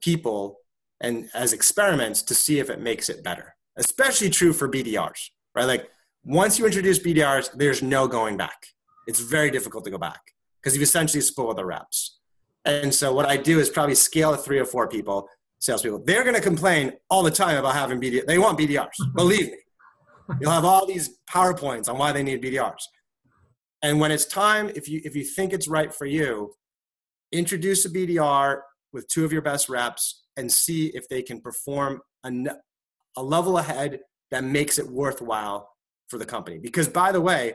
people 0.00 0.58
and 1.00 1.28
as 1.34 1.52
experiments 1.52 2.22
to 2.22 2.34
see 2.34 2.58
if 2.58 2.70
it 2.70 2.80
makes 2.80 3.08
it 3.08 3.22
better. 3.22 3.54
Especially 3.76 4.30
true 4.30 4.52
for 4.52 4.68
BDRs, 4.68 5.30
right? 5.54 5.66
Like 5.66 5.88
once 6.24 6.58
you 6.58 6.66
introduce 6.66 6.98
BDRs, 6.98 7.52
there's 7.52 7.82
no 7.82 8.08
going 8.08 8.36
back. 8.36 8.66
It's 9.06 9.20
very 9.20 9.50
difficult 9.50 9.84
to 9.84 9.90
go 9.90 9.98
back 9.98 10.20
because 10.60 10.74
you've 10.74 10.82
essentially 10.82 11.20
spoiled 11.20 11.58
the 11.58 11.64
reps. 11.64 12.18
And 12.64 12.92
so 12.92 13.14
what 13.14 13.26
I 13.26 13.36
do 13.36 13.60
is 13.60 13.70
probably 13.70 13.94
scale 13.94 14.32
to 14.32 14.36
three 14.36 14.58
or 14.58 14.64
four 14.64 14.88
people, 14.88 15.28
salespeople. 15.60 16.02
They're 16.04 16.24
going 16.24 16.34
to 16.34 16.40
complain 16.40 16.92
all 17.08 17.22
the 17.22 17.30
time 17.30 17.56
about 17.58 17.74
having 17.74 18.00
BDRs. 18.00 18.26
They 18.26 18.38
want 18.38 18.58
BDRs. 18.58 18.88
Believe 19.14 19.52
me. 19.52 19.58
You'll 20.40 20.50
have 20.50 20.64
all 20.64 20.86
these 20.86 21.18
PowerPoints 21.30 21.88
on 21.88 21.98
why 21.98 22.10
they 22.10 22.24
need 22.24 22.42
BDRs. 22.42 22.82
And 23.82 24.00
when 24.00 24.10
it's 24.10 24.24
time, 24.24 24.72
if 24.74 24.88
you 24.88 25.00
if 25.04 25.14
you 25.14 25.22
think 25.22 25.52
it's 25.52 25.68
right 25.68 25.94
for 25.94 26.06
you, 26.06 26.54
introduce 27.30 27.84
a 27.84 27.90
BDR 27.90 28.62
with 28.92 29.06
two 29.06 29.24
of 29.24 29.32
your 29.32 29.42
best 29.42 29.68
reps 29.68 30.25
and 30.36 30.50
see 30.50 30.88
if 30.88 31.08
they 31.08 31.22
can 31.22 31.40
perform 31.40 32.00
a, 32.24 32.32
a 33.16 33.22
level 33.22 33.58
ahead 33.58 34.00
that 34.30 34.44
makes 34.44 34.78
it 34.78 34.86
worthwhile 34.86 35.68
for 36.08 36.18
the 36.18 36.26
company. 36.26 36.58
Because 36.58 36.88
by 36.88 37.12
the 37.12 37.20
way, 37.20 37.54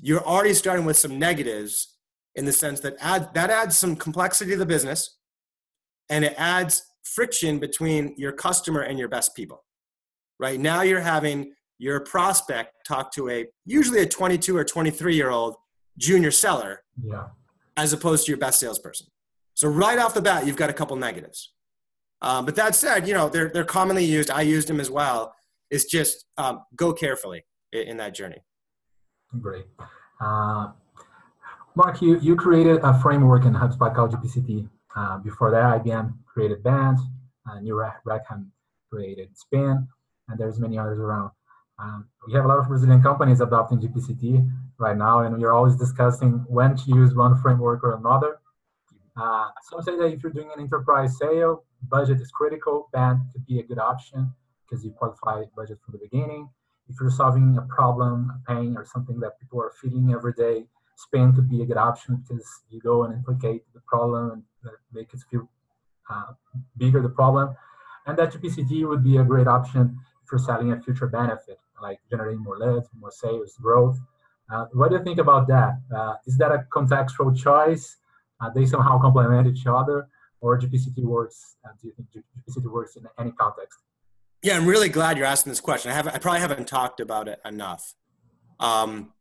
you're 0.00 0.24
already 0.24 0.54
starting 0.54 0.84
with 0.84 0.96
some 0.96 1.18
negatives 1.18 1.96
in 2.34 2.44
the 2.44 2.52
sense 2.52 2.80
that 2.80 2.96
add, 3.00 3.32
that 3.34 3.50
adds 3.50 3.78
some 3.78 3.96
complexity 3.96 4.52
to 4.52 4.56
the 4.56 4.66
business 4.66 5.16
and 6.10 6.24
it 6.24 6.34
adds 6.36 6.82
friction 7.02 7.58
between 7.58 8.14
your 8.16 8.32
customer 8.32 8.82
and 8.82 8.98
your 8.98 9.08
best 9.08 9.34
people. 9.34 9.64
Right 10.38 10.60
now, 10.60 10.82
you're 10.82 11.00
having 11.00 11.54
your 11.78 12.00
prospect 12.00 12.72
talk 12.86 13.12
to 13.12 13.30
a 13.30 13.46
usually 13.64 14.00
a 14.00 14.06
22 14.06 14.56
or 14.56 14.64
23 14.64 15.14
year 15.14 15.30
old 15.30 15.56
junior 15.98 16.30
seller 16.30 16.82
yeah. 17.02 17.28
as 17.76 17.92
opposed 17.92 18.26
to 18.26 18.32
your 18.32 18.38
best 18.38 18.60
salesperson. 18.60 19.06
So 19.54 19.68
right 19.68 19.98
off 19.98 20.14
the 20.14 20.20
bat, 20.20 20.46
you've 20.46 20.56
got 20.56 20.68
a 20.68 20.74
couple 20.74 20.96
negatives. 20.96 21.54
Um, 22.22 22.44
but 22.44 22.56
that 22.56 22.74
said, 22.74 23.06
you 23.06 23.14
know 23.14 23.28
they're 23.28 23.48
they're 23.48 23.64
commonly 23.64 24.04
used. 24.04 24.30
I 24.30 24.42
used 24.42 24.68
them 24.68 24.80
as 24.80 24.90
well. 24.90 25.34
It's 25.70 25.84
just 25.84 26.24
um, 26.38 26.62
go 26.74 26.92
carefully 26.92 27.44
in, 27.72 27.88
in, 27.88 27.96
that 27.98 28.14
journey. 28.14 28.42
Great, 29.40 29.66
uh, 30.20 30.68
Mark. 31.74 32.00
You 32.00 32.18
you 32.20 32.36
created 32.36 32.80
a 32.82 32.98
framework 33.00 33.44
in 33.44 33.52
HubSpot 33.52 33.94
called 33.94 34.12
GPCT. 34.12 34.68
Uh, 34.94 35.18
before 35.18 35.50
that, 35.50 35.84
IBM 35.84 36.14
created 36.26 36.62
BANT. 36.62 36.98
Uh, 37.48 37.60
Neil 37.60 37.76
Rackham 38.04 38.50
created 38.90 39.36
Spin, 39.36 39.86
and 40.28 40.38
there's 40.38 40.58
many 40.58 40.78
others 40.78 40.98
around. 40.98 41.30
Um, 41.78 42.08
we 42.26 42.32
have 42.32 42.44
a 42.46 42.48
lot 42.48 42.58
of 42.58 42.68
Brazilian 42.68 43.02
companies 43.02 43.40
adopting 43.40 43.78
GPCT 43.80 44.50
right 44.78 44.96
now, 44.96 45.20
and 45.20 45.36
we 45.36 45.44
are 45.44 45.52
always 45.52 45.76
discussing 45.76 46.44
when 46.48 46.76
to 46.76 46.90
use 46.90 47.14
one 47.14 47.36
framework 47.40 47.84
or 47.84 47.96
another. 47.96 48.38
Uh, 49.16 49.48
some 49.62 49.82
say 49.82 49.96
that 49.96 50.06
if 50.06 50.22
you're 50.22 50.32
doing 50.32 50.50
an 50.54 50.60
enterprise 50.60 51.18
sale, 51.18 51.64
budget 51.88 52.20
is 52.20 52.30
critical. 52.30 52.88
BANT 52.92 53.20
could 53.32 53.46
be 53.46 53.60
a 53.60 53.62
good 53.62 53.78
option 53.78 54.32
because 54.62 54.84
you 54.84 54.90
qualify 54.90 55.44
budget 55.56 55.78
from 55.84 55.92
the 55.92 55.98
beginning. 55.98 56.48
If 56.88 56.96
you're 57.00 57.10
solving 57.10 57.56
a 57.58 57.62
problem, 57.62 58.30
a 58.30 58.54
pain, 58.54 58.76
or 58.76 58.84
something 58.84 59.18
that 59.20 59.40
people 59.40 59.60
are 59.60 59.72
feeling 59.80 60.12
every 60.12 60.32
day, 60.34 60.66
SPIN 60.96 61.34
could 61.34 61.48
be 61.48 61.62
a 61.62 61.66
good 61.66 61.76
option 61.76 62.22
because 62.22 62.46
you 62.70 62.80
go 62.80 63.04
and 63.04 63.14
implicate 63.14 63.62
the 63.74 63.80
problem 63.80 64.44
and 64.62 64.72
make 64.92 65.12
it 65.12 65.20
feel 65.30 65.48
uh, 66.10 66.32
bigger 66.76 67.02
the 67.02 67.08
problem. 67.08 67.54
And 68.06 68.16
that 68.18 68.32
GPCT 68.32 68.88
would 68.88 69.02
be 69.02 69.16
a 69.16 69.24
great 69.24 69.46
option 69.46 69.98
for 70.26 70.38
selling 70.38 70.72
a 70.72 70.80
future 70.80 71.06
benefit 71.06 71.58
like 71.80 72.00
generating 72.10 72.42
more 72.42 72.58
leads, 72.58 72.88
more 72.98 73.10
sales, 73.10 73.56
growth. 73.60 73.98
Uh, 74.50 74.66
what 74.72 74.90
do 74.90 74.96
you 74.96 75.04
think 75.04 75.18
about 75.18 75.46
that? 75.48 75.78
Uh, 75.94 76.14
is 76.26 76.36
that 76.38 76.52
a 76.52 76.64
contextual 76.72 77.36
choice? 77.36 77.96
Uh, 78.40 78.50
they 78.50 78.66
somehow 78.66 78.98
complement 79.00 79.46
each 79.46 79.66
other, 79.66 80.08
or 80.40 80.58
GPCT 80.58 81.04
works? 81.04 81.56
Uh, 81.64 81.70
do 81.80 81.88
you 81.88 81.94
think 81.96 82.70
works 82.70 82.96
in 82.96 83.06
any 83.18 83.32
context? 83.32 83.78
Yeah, 84.42 84.56
I'm 84.56 84.66
really 84.66 84.88
glad 84.88 85.16
you're 85.16 85.26
asking 85.26 85.50
this 85.50 85.60
question. 85.60 85.90
I 85.90 85.94
have 85.94 86.08
I 86.08 86.18
probably 86.18 86.40
haven't 86.40 86.68
talked 86.68 87.00
about 87.00 87.28
it 87.28 87.40
enough. 87.44 87.94
Um, 88.60 89.12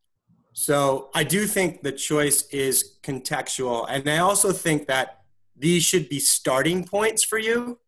so 0.53 1.09
I 1.13 1.23
do 1.23 1.45
think 1.47 1.83
the 1.83 1.91
choice 1.91 2.47
is 2.49 2.97
contextual, 3.03 3.85
and 3.89 4.07
I 4.09 4.17
also 4.19 4.51
think 4.51 4.87
that 4.87 5.21
these 5.57 5.83
should 5.83 6.09
be 6.09 6.19
starting 6.19 6.83
points 6.85 7.23
for 7.23 7.37
you 7.37 7.79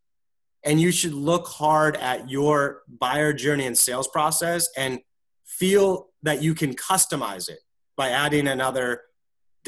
and 0.63 0.81
you 0.81 0.91
should 0.91 1.13
look 1.13 1.47
hard 1.47 1.95
at 1.97 2.29
your 2.29 2.83
buyer 2.87 3.33
journey 3.33 3.65
and 3.65 3.77
sales 3.77 4.07
process 4.07 4.69
and 4.77 4.99
feel 5.45 6.09
that 6.23 6.41
you 6.41 6.53
can 6.53 6.73
customize 6.75 7.49
it 7.49 7.59
by 7.95 8.09
adding 8.09 8.47
another 8.47 9.01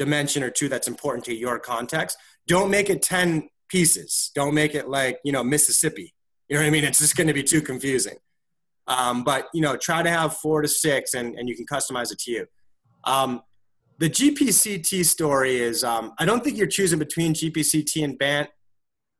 dimension 0.00 0.42
or 0.42 0.50
two 0.50 0.66
that's 0.66 0.88
important 0.88 1.26
to 1.26 1.34
your 1.34 1.58
context. 1.58 2.16
Don't 2.46 2.70
make 2.70 2.88
it 2.88 3.02
10 3.02 3.50
pieces. 3.68 4.30
Don't 4.34 4.54
make 4.54 4.74
it 4.74 4.88
like 4.88 5.20
you 5.24 5.30
know 5.30 5.44
mississippi. 5.44 6.14
You 6.48 6.56
know 6.56 6.62
what 6.62 6.68
i 6.68 6.70
mean? 6.70 6.84
It's 6.84 6.98
just 6.98 7.16
going 7.16 7.26
to 7.26 7.34
be 7.34 7.44
too 7.44 7.60
confusing. 7.60 8.16
Um, 8.86 9.24
but 9.24 9.48
you 9.52 9.60
know 9.60 9.76
try 9.76 10.02
to 10.02 10.10
have 10.10 10.38
four 10.38 10.62
to 10.62 10.68
six 10.68 11.12
and, 11.12 11.34
and 11.36 11.48
you 11.48 11.54
can 11.54 11.66
customize 11.66 12.10
it 12.10 12.18
to 12.20 12.30
you. 12.32 12.46
Um, 13.04 13.42
the 13.98 14.08
gpct 14.08 15.04
story 15.04 15.56
is 15.58 15.84
um, 15.84 16.14
i 16.18 16.24
don't 16.24 16.42
think 16.42 16.56
you're 16.56 16.74
choosing 16.78 16.98
between 16.98 17.34
gpct 17.34 18.02
and 18.02 18.18
bant. 18.18 18.48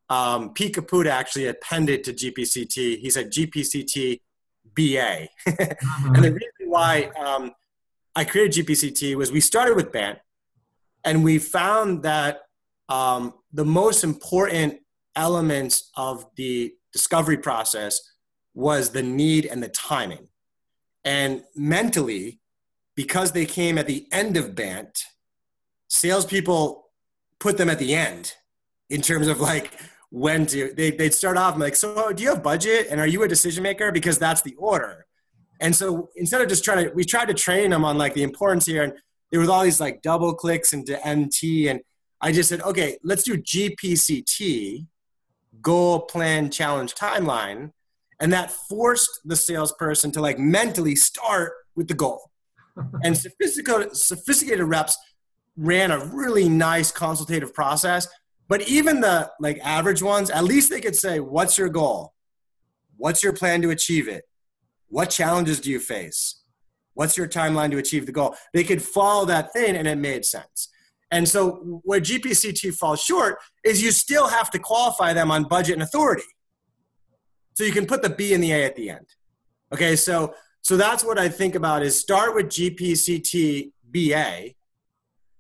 Um, 0.09 0.53
Pete 0.55 0.75
Caputa 0.75 1.11
actually 1.11 1.47
appended 1.47 2.03
to 2.05 2.13
GPCT. 2.13 2.99
He 2.99 3.11
said 3.11 3.31
GPCT 3.31 4.21
BA. 4.75 4.83
mm-hmm. 5.47 6.15
and 6.15 6.25
the 6.25 6.33
reason 6.33 6.65
why 6.67 7.13
um, 7.17 7.53
I 8.17 8.25
created 8.25 8.67
GPCT 8.67 9.15
was 9.15 9.31
we 9.31 9.41
started 9.41 9.77
with 9.77 9.93
BANT 9.93 10.19
and 11.05 11.25
we 11.25 11.39
found 11.39 12.03
that 12.03 12.43
um, 12.89 13.35
the 13.53 13.65
most 13.65 14.05
important 14.05 14.81
elements 15.17 15.91
of 15.97 16.27
the 16.37 16.75
discovery 16.93 17.37
process 17.37 18.01
was 18.55 18.91
the 18.91 19.03
need 19.03 19.47
and 19.47 19.63
the 19.63 19.69
timing. 19.69 20.29
And 21.05 21.43
mentally, 21.55 22.41
because 22.95 23.33
they 23.33 23.47
came 23.47 23.79
at 23.79 23.87
the 23.87 24.07
end 24.13 24.37
of 24.37 24.55
BANT, 24.55 25.05
salespeople 25.89 26.87
put 27.39 27.57
them 27.57 27.71
at 27.71 27.79
the 27.79 27.95
end 27.95 28.35
in 28.91 29.01
terms 29.01 29.29
of 29.29 29.41
like, 29.41 29.73
when 30.11 30.45
to 30.45 30.75
they, 30.75 30.91
they'd 30.91 31.15
start 31.15 31.37
off 31.37 31.57
like 31.57 31.77
so 31.77 32.13
do 32.13 32.23
you 32.23 32.31
have 32.31 32.43
budget? 32.43 32.89
And 32.91 33.01
are 33.01 33.07
you 33.07 33.23
a 33.23 33.29
decision 33.29 33.63
maker? 33.63 33.93
Because 33.93 34.19
that's 34.19 34.43
the 34.43 34.55
order. 34.57 35.07
And 35.61 35.75
so 35.75 36.11
instead 36.17 36.41
of 36.41 36.49
just 36.49 36.65
trying 36.65 36.85
to 36.85 36.93
we 36.93 37.05
tried 37.05 37.29
to 37.29 37.35
train 37.35 37.71
them 37.71 37.85
on 37.85 37.97
like 37.97 38.15
the 38.15 38.25
importance 38.25 38.67
here 38.67 38.83
and 38.83 38.93
there 39.31 39.41
was 39.41 39.49
all 39.49 39.63
these 39.63 39.81
like 39.81 40.03
double 40.03 40.35
clicks 40.35 40.73
into 40.73 40.99
mt 41.07 41.69
and 41.69 41.81
i 42.21 42.33
just 42.33 42.49
said 42.49 42.61
okay 42.63 42.97
let's 43.03 43.23
do 43.23 43.37
gpct 43.37 44.87
goal, 45.63 46.01
plan, 46.01 46.51
challenge, 46.51 46.95
timeline. 46.95 47.73
And 48.21 48.33
that 48.33 48.51
forced 48.51 49.21
the 49.25 49.37
salesperson 49.37 50.13
to 50.13 50.21
like 50.21 50.39
mentally 50.39 50.95
start 50.95 51.53
with 51.75 51.89
the 51.89 51.95
goal. 51.95 52.31
and 53.05 53.17
sophisticated, 53.17 53.97
sophisticated 53.97 54.65
reps 54.67 54.97
ran 55.57 55.91
a 55.91 56.05
really 56.07 56.49
nice 56.49 56.93
consultative 56.93 57.55
process. 57.55 58.07
But 58.49 58.69
even 58.69 59.01
the 59.01 59.31
like 59.41 59.59
average 59.63 60.03
ones, 60.03 60.31
at 60.31 60.45
least 60.45 60.71
they 60.71 60.81
could 60.81 60.97
say, 60.97 61.21
what's 61.21 61.57
your 61.57 61.69
goal? 61.69 62.15
What's 62.97 63.23
your 63.23 63.33
plan 63.33 63.63
to 63.63 63.71
achieve 63.71 64.09
it? 64.09 64.25
What 64.89 65.11
challenges 65.11 65.61
do 65.61 65.71
you 65.71 65.81
face? 65.81 66.40
What's 66.95 67.17
your 67.17 67.29
timeline 67.29 67.71
to 67.71 67.79
achieve 67.79 68.07
the 68.07 68.13
goal? 68.13 68.37
They 68.53 68.65
could 68.65 68.83
follow 68.83 69.25
that 69.27 69.53
thing 69.53 69.77
and 69.77 69.87
it 69.87 69.99
made 69.99 70.25
sense. 70.25 70.69
And 71.11 71.29
so 71.29 71.81
where 71.83 72.01
GPCT 72.01 72.75
falls 72.75 73.03
short 73.03 73.39
is 73.65 73.83
you 73.83 73.91
still 73.91 74.29
have 74.29 74.51
to 74.53 74.59
qualify 74.59 75.13
them 75.13 75.31
on 75.31 75.45
budget 75.45 75.75
and 75.75 75.83
authority. 75.83 76.23
So 77.55 77.65
you 77.65 77.73
can 77.73 77.87
put 77.87 78.03
the 78.03 78.11
B 78.11 78.33
and 78.33 78.43
the 78.43 78.53
A 78.53 78.65
at 78.65 78.77
the 78.77 78.91
end. 78.91 79.07
Okay, 79.73 79.97
so 79.97 80.35
so 80.63 80.77
that's 80.77 81.05
what 81.05 81.19
I 81.19 81.29
think 81.29 81.55
about 81.55 81.83
is 81.83 81.99
start 81.99 82.35
with 82.35 82.47
GPCT 82.47 83.73
BA 83.91 84.51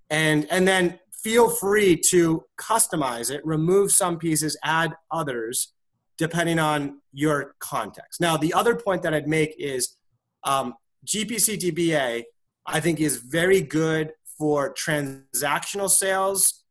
and 0.09 0.47
and 0.51 0.67
then 0.67 0.99
feel 1.13 1.51
free 1.51 1.97
to 1.97 2.45
customize 2.59 3.31
it, 3.31 3.45
remove 3.45 3.93
some 3.93 4.19
pieces, 4.19 4.57
add 4.65 4.95
others 5.11 5.73
depending 6.17 6.59
on 6.59 7.01
your 7.13 7.55
context. 7.61 8.21
Now, 8.21 8.37
the 8.37 8.53
other 8.53 8.75
point 8.75 9.03
that 9.03 9.15
I'd 9.15 9.29
make 9.29 9.55
is 9.59 9.97
um, 10.45 10.75
GPCT 11.07 11.75
BA, 11.75 12.25
I 12.67 12.81
think, 12.81 13.01
is 13.01 13.17
very 13.17 13.61
good 13.61 14.13
for 14.39 14.75
transactional 14.75 15.91
sales 15.91 16.65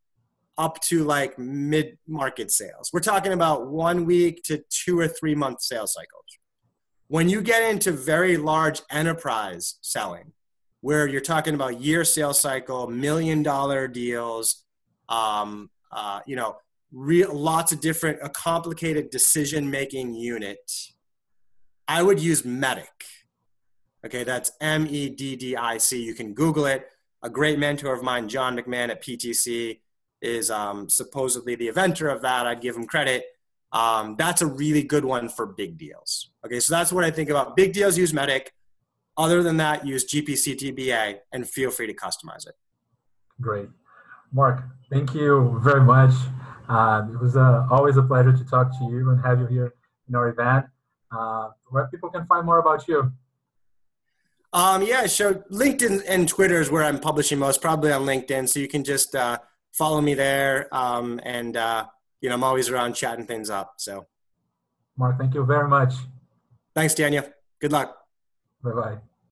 up 0.57 0.79
to 0.81 1.03
like 1.03 1.39
mid 1.39 1.97
market 2.07 2.51
sales. 2.51 2.89
We're 2.91 2.99
talking 2.99 3.31
about 3.31 3.67
one 3.67 4.05
week 4.05 4.43
to 4.43 4.61
two 4.69 4.99
or 4.99 5.07
three 5.07 5.35
month 5.35 5.61
sales 5.61 5.93
cycles. 5.93 6.25
When 7.07 7.29
you 7.29 7.41
get 7.41 7.63
into 7.63 7.91
very 7.91 8.37
large 8.37 8.81
enterprise 8.91 9.75
selling, 9.81 10.33
where 10.81 11.07
you're 11.07 11.21
talking 11.21 11.55
about 11.55 11.81
year 11.81 12.03
sales 12.03 12.39
cycle, 12.39 12.87
million 12.87 13.43
dollar 13.43 13.87
deals, 13.87 14.63
um, 15.09 15.69
uh, 15.91 16.19
you 16.25 16.35
know, 16.35 16.57
lots 16.91 17.71
of 17.71 17.81
different, 17.81 18.19
a 18.21 18.29
complicated 18.29 19.09
decision 19.09 19.69
making 19.69 20.13
unit, 20.13 20.71
I 21.87 22.03
would 22.03 22.19
use 22.19 22.43
MEDDIC. 22.43 22.85
Okay, 24.05 24.23
that's 24.23 24.51
M 24.61 24.87
E 24.89 25.09
D 25.09 25.35
D 25.35 25.55
I 25.55 25.77
C. 25.77 26.01
You 26.01 26.13
can 26.13 26.33
Google 26.33 26.65
it 26.65 26.89
a 27.21 27.29
great 27.29 27.59
mentor 27.59 27.93
of 27.93 28.03
mine, 28.03 28.29
John 28.29 28.57
McMahon 28.57 28.89
at 28.89 29.03
PTC, 29.03 29.79
is 30.21 30.49
um, 30.51 30.89
supposedly 30.89 31.55
the 31.55 31.67
inventor 31.67 32.09
of 32.09 32.21
that. 32.21 32.47
I'd 32.47 32.61
give 32.61 32.75
him 32.75 32.85
credit. 32.85 33.25
Um, 33.71 34.15
that's 34.17 34.41
a 34.41 34.47
really 34.47 34.83
good 34.83 35.05
one 35.05 35.29
for 35.29 35.45
big 35.45 35.77
deals. 35.77 36.31
Okay, 36.45 36.59
so 36.59 36.73
that's 36.73 36.91
what 36.91 37.03
I 37.03 37.11
think 37.11 37.29
about 37.29 37.55
big 37.55 37.73
deals. 37.73 37.97
Use 37.97 38.13
MEDDIC. 38.13 38.47
Other 39.17 39.43
than 39.43 39.57
that, 39.57 39.85
use 39.85 40.05
GPCTBA 40.05 41.19
and 41.33 41.47
feel 41.47 41.71
free 41.71 41.87
to 41.87 41.93
customize 41.93 42.47
it. 42.47 42.55
Great, 43.41 43.67
Mark. 44.31 44.63
Thank 44.89 45.13
you 45.13 45.59
very 45.61 45.81
much. 45.81 46.13
Uh, 46.69 47.07
it 47.11 47.19
was 47.19 47.35
uh, 47.35 47.67
always 47.69 47.97
a 47.97 48.03
pleasure 48.03 48.31
to 48.31 48.45
talk 48.45 48.71
to 48.79 48.85
you 48.85 49.09
and 49.09 49.23
have 49.25 49.39
you 49.39 49.47
here 49.47 49.73
in 50.07 50.15
our 50.15 50.29
event. 50.29 50.67
Uh, 51.11 51.49
where 51.69 51.87
people 51.87 52.09
can 52.09 52.25
find 52.27 52.45
more 52.45 52.59
about 52.59 52.87
you. 52.87 53.11
Um, 54.51 54.81
yeah, 54.81 55.05
so 55.05 55.35
LinkedIn 55.51 56.03
and 56.07 56.27
Twitter 56.27 56.59
is 56.59 56.71
where 56.71 56.83
I'm 56.83 56.99
publishing 56.99 57.39
most, 57.39 57.61
probably 57.61 57.91
on 57.91 58.03
LinkedIn. 58.03 58.49
So 58.49 58.59
you 58.59 58.67
can 58.67 58.83
just 58.83 59.15
uh, 59.15 59.37
follow 59.71 60.01
me 60.01 60.13
there. 60.15 60.73
Um, 60.75 61.19
and, 61.23 61.55
uh, 61.55 61.85
you 62.21 62.29
know, 62.29 62.35
I'm 62.35 62.43
always 62.43 62.69
around 62.69 62.93
chatting 62.93 63.25
things 63.25 63.49
up. 63.49 63.73
So, 63.77 64.07
Mark, 64.97 65.19
thank 65.19 65.33
you 65.33 65.45
very 65.45 65.67
much. 65.67 65.93
Thanks, 66.73 66.93
Daniel. 66.93 67.25
Good 67.59 67.71
luck. 67.71 67.95
Bye 68.63 68.71
bye. 68.71 68.97